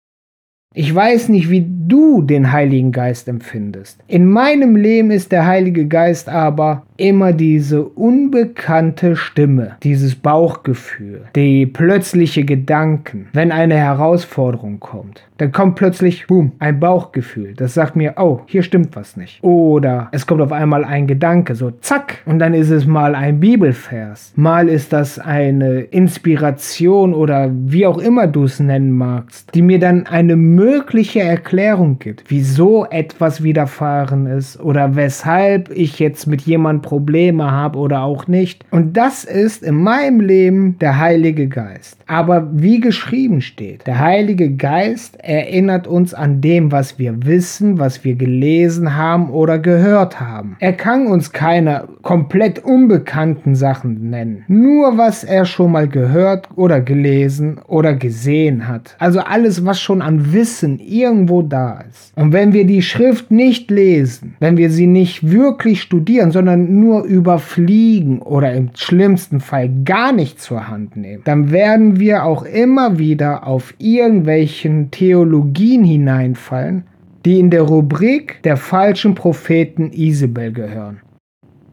Ich 0.77 0.93
weiß 0.93 1.29
nicht, 1.29 1.49
wie 1.49 1.65
du 1.65 2.21
den 2.21 2.51
Heiligen 2.51 2.91
Geist 2.91 3.29
empfindest. 3.29 4.03
In 4.07 4.25
meinem 4.25 4.75
Leben 4.75 5.09
ist 5.09 5.31
der 5.31 5.45
Heilige 5.45 5.87
Geist 5.87 6.27
aber 6.27 6.85
immer 6.97 7.33
diese 7.33 7.83
unbekannte 7.83 9.15
Stimme, 9.15 9.75
dieses 9.83 10.15
Bauchgefühl, 10.15 11.25
die 11.35 11.65
plötzliche 11.65 12.45
Gedanken, 12.45 13.27
wenn 13.33 13.51
eine 13.51 13.75
Herausforderung 13.75 14.79
kommt. 14.79 15.23
Dann 15.37 15.51
kommt 15.51 15.75
plötzlich, 15.75 16.27
boom, 16.27 16.53
ein 16.59 16.79
Bauchgefühl. 16.79 17.55
Das 17.55 17.73
sagt 17.73 17.97
mir, 17.97 18.13
oh, 18.17 18.39
hier 18.45 18.63
stimmt 18.63 18.95
was 18.95 19.17
nicht. 19.17 19.43
Oder 19.43 20.07
es 20.13 20.25
kommt 20.25 20.41
auf 20.41 20.53
einmal 20.53 20.85
ein 20.85 21.07
Gedanke, 21.07 21.55
so 21.55 21.71
zack, 21.71 22.19
und 22.25 22.39
dann 22.39 22.53
ist 22.53 22.69
es 22.69 22.85
mal 22.85 23.15
ein 23.15 23.41
Bibelvers. 23.41 24.31
Mal 24.37 24.69
ist 24.69 24.93
das 24.93 25.19
eine 25.19 25.81
Inspiration 25.81 27.13
oder 27.13 27.51
wie 27.53 27.85
auch 27.85 27.97
immer 27.97 28.27
du 28.27 28.45
es 28.45 28.61
nennen 28.61 28.91
magst, 28.91 29.53
die 29.53 29.61
mir 29.61 29.79
dann 29.79 30.07
eine 30.07 30.37
mögliche 30.37 31.21
Erklärung 31.21 31.99
gibt, 31.99 32.23
wieso 32.29 32.85
etwas 32.85 33.43
widerfahren 33.43 34.27
ist 34.27 34.59
oder 34.61 34.95
weshalb 34.95 35.69
ich 35.71 35.99
jetzt 35.99 36.27
mit 36.27 36.41
jemandem 36.41 36.84
Probleme 36.85 37.51
habe 37.51 37.79
oder 37.79 38.03
auch 38.03 38.27
nicht. 38.27 38.63
Und 38.69 38.95
das 38.95 39.25
ist 39.25 39.63
in 39.63 39.75
meinem 39.75 40.19
Leben 40.19 40.77
der 40.79 40.99
Heilige 40.99 41.47
Geist. 41.47 41.97
Aber 42.07 42.47
wie 42.53 42.79
geschrieben 42.79 43.41
steht, 43.41 43.87
der 43.87 43.99
Heilige 43.99 44.51
Geist 44.51 45.17
erinnert 45.21 45.87
uns 45.87 46.13
an 46.13 46.39
dem, 46.39 46.71
was 46.71 46.99
wir 46.99 47.25
wissen, 47.25 47.79
was 47.79 48.03
wir 48.03 48.15
gelesen 48.15 48.95
haben 48.95 49.31
oder 49.31 49.57
gehört 49.57 50.21
haben. 50.21 50.55
Er 50.59 50.73
kann 50.73 51.07
uns 51.07 51.31
keine 51.31 51.87
komplett 52.03 52.63
unbekannten 52.63 53.55
Sachen 53.55 54.11
nennen. 54.11 54.43
Nur 54.47 54.97
was 54.97 55.23
er 55.23 55.45
schon 55.45 55.71
mal 55.71 55.87
gehört 55.87 56.49
oder 56.55 56.79
gelesen 56.81 57.59
oder 57.67 57.95
gesehen 57.95 58.67
hat. 58.67 58.95
Also 58.99 59.19
alles, 59.19 59.65
was 59.65 59.81
schon 59.81 60.03
an 60.03 60.31
Wissen 60.31 60.79
irgendwo 60.79 61.41
da 61.41 61.83
ist. 61.89 62.13
Und 62.15 62.31
wenn 62.31 62.53
wir 62.53 62.65
die 62.65 62.83
Schrift 62.83 63.31
nicht 63.31 63.71
lesen, 63.71 64.35
wenn 64.39 64.57
wir 64.57 64.69
sie 64.69 64.85
nicht 64.87 65.31
wirklich 65.31 65.81
studieren, 65.81 66.31
sondern 66.31 66.74
nur 66.79 67.03
überfliegen 67.03 68.21
oder 68.21 68.53
im 68.53 68.69
schlimmsten 68.75 69.39
Fall 69.39 69.69
gar 69.83 70.11
nicht 70.11 70.39
zur 70.39 70.67
Hand 70.67 70.95
nehmen, 70.95 71.23
dann 71.25 71.51
werden 71.51 71.99
wir 71.99 72.23
auch 72.23 72.43
immer 72.43 72.99
wieder 72.99 73.47
auf 73.47 73.73
irgendwelchen 73.77 74.91
Theologien 74.91 75.83
hineinfallen, 75.83 76.83
die 77.25 77.39
in 77.39 77.49
der 77.49 77.63
Rubrik 77.63 78.43
der 78.43 78.57
falschen 78.57 79.15
Propheten 79.15 79.91
Isabel 79.91 80.51
gehören. 80.51 81.01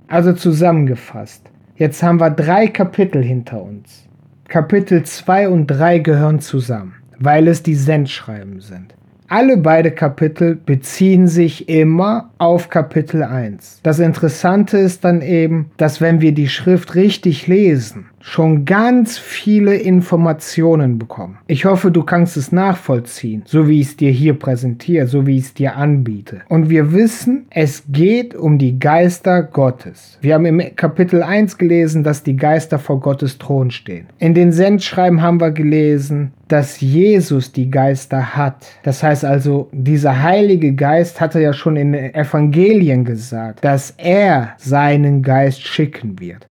Also 0.09 0.33
zusammengefasst, 0.33 1.51
jetzt 1.77 2.03
haben 2.03 2.21
wir 2.21 2.31
drei 2.31 2.67
Kapitel 2.69 3.23
hinter 3.23 3.63
uns. 3.63 4.09
Kapitel 4.49 5.03
2 5.03 5.49
und 5.49 5.67
3 5.67 6.01
gehören 6.01 6.41
zusammen, 6.41 6.95
weil 7.19 7.49
es 7.49 7.63
die 7.63 7.75
Sendschreiben 7.75 8.61
sind. 8.61 8.95
Alle 9.29 9.57
beide 9.57 9.91
Kapitel 9.91 10.57
beziehen 10.57 11.27
sich 11.27 11.69
immer 11.69 12.31
auf 12.39 12.69
Kapitel 12.69 13.23
1. 13.23 13.81
Das 13.83 13.99
Interessante 13.99 14.79
ist 14.79 15.05
dann 15.05 15.23
eben, 15.23 15.71
dass 15.77 16.01
wenn 16.01 16.21
wir 16.21 16.33
die 16.33 16.49
Schrift 16.49 16.95
richtig 16.95 17.47
lesen, 17.47 18.07
schon 18.23 18.65
ganz 18.65 19.19
viele 19.19 19.75
Informationen 19.75 20.99
bekommen. 20.99 21.39
Ich 21.47 21.65
hoffe, 21.65 21.91
du 21.91 22.03
kannst 22.05 22.37
es 22.37 22.53
nachvollziehen, 22.53 23.43
so 23.45 23.69
wie 23.69 23.81
ich 23.81 23.89
es 23.89 23.97
dir 23.97 24.11
hier 24.11 24.35
präsentiere, 24.35 25.07
so 25.07 25.27
wie 25.27 25.37
ich 25.37 25.45
es 25.45 25.55
dir 25.55 25.77
anbiete. 25.77 26.43
Und 26.49 26.71
wir 26.71 26.93
wissen, 26.93 27.47
es 27.51 27.85
geht 27.89 28.35
um 28.35 28.59
die 28.59 28.79
Geister 28.79 29.43
Gottes. 29.43 30.19
Wir 30.21 30.35
haben 30.35 30.47
im 30.47 30.77
Kapitel 30.77 31.23
1 31.23 31.59
gelesen, 31.59 32.05
dass 32.05 32.23
die 32.23 32.37
Geister 32.37 32.79
vor 32.79 33.01
Gottes 33.01 33.39
Thron 33.39 33.71
stehen. 33.71 34.07
In 34.19 34.35
den 34.35 34.53
Sendschreiben 34.53 35.21
haben 35.21 35.41
wir 35.41 35.51
gelesen, 35.51 36.33
dass 36.49 36.81
Jesus 36.81 37.53
die 37.53 37.71
Geister 37.71 38.37
hat. 38.37 38.67
Das 38.83 39.03
heißt 39.03 39.25
also, 39.25 39.69
dieser 39.73 40.23
Heilige 40.23 40.75
Geist 40.75 41.21
hatte 41.21 41.41
ja 41.41 41.53
schon 41.53 41.77
in 41.77 41.93
den 41.93 42.15
Evangelien 42.15 43.05
gesagt, 43.05 43.65
dass 43.65 43.95
er 43.97 44.55
seinen 44.59 45.23
Geist 45.23 45.63
schicken 45.63 46.21
wird. 46.21 46.47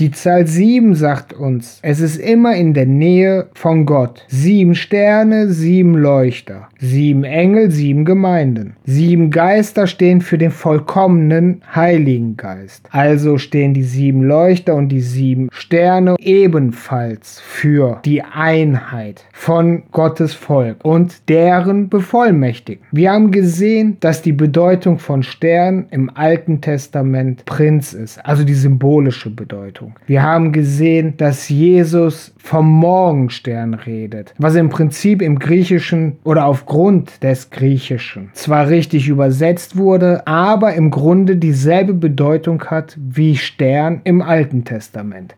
Die 0.00 0.12
Zahl 0.12 0.46
7 0.46 0.94
sagt 0.94 1.32
uns, 1.32 1.80
es 1.82 1.98
ist 1.98 2.18
immer 2.18 2.54
in 2.54 2.72
der 2.72 2.86
Nähe 2.86 3.48
von 3.54 3.84
Gott. 3.84 4.24
Sieben 4.28 4.76
Sterne, 4.76 5.50
sieben 5.50 5.96
Leuchter, 5.96 6.68
sieben 6.78 7.24
Engel, 7.24 7.72
sieben 7.72 8.04
Gemeinden. 8.04 8.76
Sieben 8.84 9.32
Geister 9.32 9.88
stehen 9.88 10.20
für 10.20 10.38
den 10.38 10.52
vollkommenen 10.52 11.62
Heiligen 11.74 12.36
Geist. 12.36 12.86
Also 12.92 13.38
stehen 13.38 13.74
die 13.74 13.82
sieben 13.82 14.22
Leuchter 14.22 14.76
und 14.76 14.90
die 14.90 15.00
sieben 15.00 15.48
Sterne 15.50 16.14
ebenfalls 16.20 17.40
für 17.40 18.00
die 18.04 18.22
Einheit 18.22 19.24
von 19.32 19.82
Gottes 19.90 20.32
Volk 20.32 20.76
und 20.84 21.28
deren 21.28 21.88
Bevollmächtigen. 21.88 22.84
Wir 22.92 23.10
haben 23.10 23.32
gesehen, 23.32 23.96
dass 23.98 24.22
die 24.22 24.30
Bedeutung 24.30 25.00
von 25.00 25.24
Stern 25.24 25.86
im 25.90 26.08
Alten 26.14 26.60
Testament 26.60 27.44
Prinz 27.46 27.94
ist, 27.94 28.24
also 28.24 28.44
die 28.44 28.54
symbolische 28.54 29.30
Bedeutung. 29.30 29.87
Bedeutung. 29.88 30.06
Wir 30.06 30.22
haben 30.22 30.52
gesehen, 30.52 31.14
dass 31.16 31.48
Jesus 31.48 32.34
vom 32.38 32.70
Morgenstern 32.70 33.74
redet, 33.74 34.34
was 34.38 34.54
im 34.54 34.68
Prinzip 34.68 35.22
im 35.22 35.38
Griechischen 35.38 36.18
oder 36.24 36.46
aufgrund 36.46 37.22
des 37.22 37.50
Griechischen 37.50 38.30
zwar 38.32 38.68
richtig 38.68 39.08
übersetzt 39.08 39.76
wurde, 39.76 40.26
aber 40.26 40.74
im 40.74 40.90
Grunde 40.90 41.36
dieselbe 41.36 41.94
Bedeutung 41.94 42.62
hat 42.64 42.96
wie 42.98 43.36
Stern 43.36 44.00
im 44.04 44.22
Alten 44.22 44.64
Testament. 44.64 45.34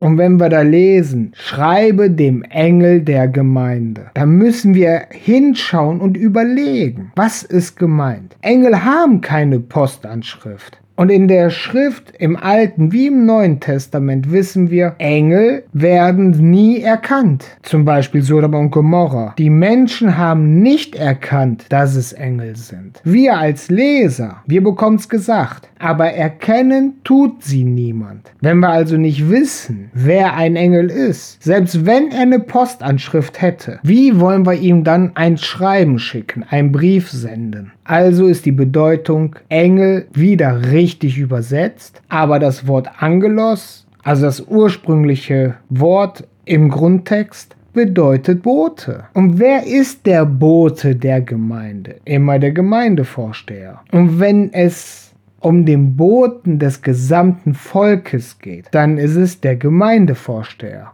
Und 0.00 0.16
wenn 0.16 0.38
wir 0.38 0.48
da 0.48 0.62
lesen, 0.62 1.32
schreibe 1.34 2.08
dem 2.08 2.44
Engel 2.44 3.00
der 3.00 3.26
Gemeinde, 3.26 4.12
dann 4.14 4.30
müssen 4.30 4.74
wir 4.74 5.06
hinschauen 5.10 6.00
und 6.00 6.16
überlegen, 6.16 7.10
was 7.16 7.42
ist 7.42 7.76
gemeint. 7.76 8.36
Engel 8.40 8.84
haben 8.84 9.20
keine 9.20 9.58
Postanschrift. 9.58 10.78
Und 10.98 11.10
in 11.10 11.28
der 11.28 11.50
Schrift 11.50 12.12
im 12.18 12.34
Alten 12.34 12.90
wie 12.90 13.06
im 13.06 13.24
Neuen 13.24 13.60
Testament 13.60 14.32
wissen 14.32 14.68
wir, 14.68 14.96
Engel 14.98 15.62
werden 15.72 16.30
nie 16.30 16.80
erkannt. 16.80 17.44
Zum 17.62 17.84
Beispiel 17.84 18.20
Sodom 18.20 18.54
und 18.54 18.72
Gomorra. 18.72 19.32
Die 19.38 19.48
Menschen 19.48 20.18
haben 20.18 20.60
nicht 20.60 20.96
erkannt, 20.96 21.66
dass 21.68 21.94
es 21.94 22.12
Engel 22.12 22.56
sind. 22.56 23.00
Wir 23.04 23.38
als 23.38 23.70
Leser, 23.70 24.42
wir 24.48 24.64
bekommen 24.64 24.96
es 24.96 25.08
gesagt. 25.08 25.68
Aber 25.78 26.10
erkennen 26.10 26.94
tut 27.04 27.44
sie 27.44 27.62
niemand. 27.62 28.32
Wenn 28.40 28.58
wir 28.58 28.70
also 28.70 28.96
nicht 28.96 29.30
wissen, 29.30 29.92
wer 29.94 30.34
ein 30.34 30.56
Engel 30.56 30.90
ist, 30.90 31.40
selbst 31.40 31.86
wenn 31.86 32.10
er 32.10 32.22
eine 32.22 32.40
Postanschrift 32.40 33.40
hätte, 33.40 33.78
wie 33.84 34.18
wollen 34.18 34.44
wir 34.44 34.54
ihm 34.54 34.82
dann 34.82 35.12
ein 35.14 35.36
Schreiben 35.36 36.00
schicken, 36.00 36.42
einen 36.50 36.72
Brief 36.72 37.08
senden? 37.08 37.70
Also 37.84 38.26
ist 38.26 38.44
die 38.44 38.52
Bedeutung 38.52 39.36
Engel 39.48 40.08
wieder 40.12 40.72
richtig 40.72 40.87
übersetzt, 41.18 42.00
aber 42.08 42.38
das 42.38 42.66
Wort 42.66 42.88
Angelos, 42.98 43.86
also 44.02 44.26
das 44.26 44.40
ursprüngliche 44.40 45.54
Wort 45.68 46.26
im 46.44 46.70
Grundtext, 46.70 47.56
bedeutet 47.72 48.42
Bote. 48.42 49.04
Und 49.14 49.38
wer 49.38 49.64
ist 49.64 50.06
der 50.06 50.24
Bote 50.24 50.96
der 50.96 51.20
Gemeinde? 51.20 51.96
Immer 52.04 52.38
der 52.38 52.52
Gemeindevorsteher. 52.52 53.80
Und 53.92 54.18
wenn 54.18 54.52
es 54.52 55.12
um 55.40 55.64
den 55.64 55.96
Boten 55.96 56.58
des 56.58 56.82
gesamten 56.82 57.54
Volkes 57.54 58.38
geht, 58.38 58.66
dann 58.72 58.98
ist 58.98 59.14
es 59.14 59.40
der 59.40 59.56
Gemeindevorsteher. 59.56 60.92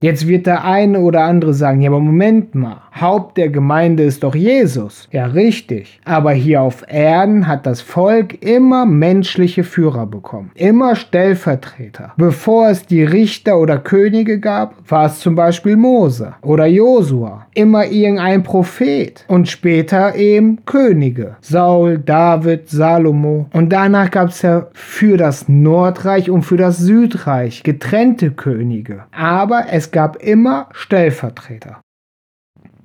Jetzt 0.00 0.28
wird 0.28 0.46
der 0.46 0.64
eine 0.64 1.00
oder 1.00 1.24
andere 1.24 1.52
sagen, 1.52 1.80
ja, 1.80 1.90
aber 1.90 1.98
Moment 1.98 2.54
mal, 2.54 2.82
Haupt 3.00 3.36
der 3.36 3.48
Gemeinde 3.48 4.04
ist 4.04 4.22
doch 4.22 4.34
Jesus. 4.34 5.08
Ja, 5.10 5.26
richtig. 5.26 6.00
Aber 6.04 6.30
hier 6.32 6.62
auf 6.62 6.84
Erden 6.86 7.48
hat 7.48 7.66
das 7.66 7.80
Volk 7.80 8.42
immer 8.44 8.86
menschliche 8.86 9.64
Führer 9.64 10.06
bekommen. 10.06 10.52
Immer 10.54 10.94
Stellvertreter. 10.94 12.12
Bevor 12.16 12.68
es 12.68 12.86
die 12.86 13.02
Richter 13.02 13.58
oder 13.58 13.78
Könige 13.78 14.38
gab, 14.38 14.74
war 14.88 15.06
es 15.06 15.18
zum 15.18 15.34
Beispiel 15.34 15.76
Mose 15.76 16.34
oder 16.42 16.66
Josua. 16.66 17.46
Immer 17.54 17.86
irgendein 17.86 18.44
Prophet. 18.44 19.24
Und 19.26 19.48
später 19.48 20.14
eben 20.14 20.64
Könige. 20.64 21.36
Saul, 21.40 21.98
David, 21.98 22.68
Salomo. 22.68 23.46
Und 23.52 23.72
danach 23.72 24.10
gab 24.12 24.28
es 24.28 24.42
ja 24.42 24.68
für 24.72 25.16
das 25.16 25.48
Nordreich 25.48 26.30
und 26.30 26.42
für 26.42 26.56
das 26.56 26.78
Südreich 26.78 27.62
getrennte 27.64 28.30
Könige. 28.30 29.04
Aber 29.10 29.72
es 29.88 29.92
gab 29.92 30.22
immer 30.22 30.68
Stellvertreter. 30.72 31.80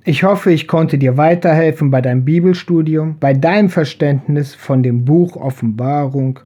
Ich 0.04 0.24
hoffe, 0.24 0.50
ich 0.52 0.66
konnte 0.66 0.96
dir 0.96 1.18
weiterhelfen 1.18 1.90
bei 1.90 2.00
deinem 2.00 2.24
Bibelstudium, 2.24 3.18
bei 3.18 3.34
deinem 3.34 3.68
Verständnis 3.68 4.54
von 4.54 4.82
dem 4.82 5.04
Buch 5.04 5.36
Offenbarung 5.36 6.40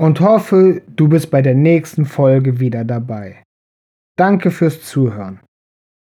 und 0.00 0.20
hoffe, 0.20 0.80
du 0.88 1.08
bist 1.08 1.30
bei 1.30 1.42
der 1.42 1.54
nächsten 1.54 2.06
Folge 2.06 2.60
wieder 2.60 2.84
dabei. 2.84 3.42
Danke 4.16 4.50
fürs 4.50 4.80
Zuhören. 4.82 5.40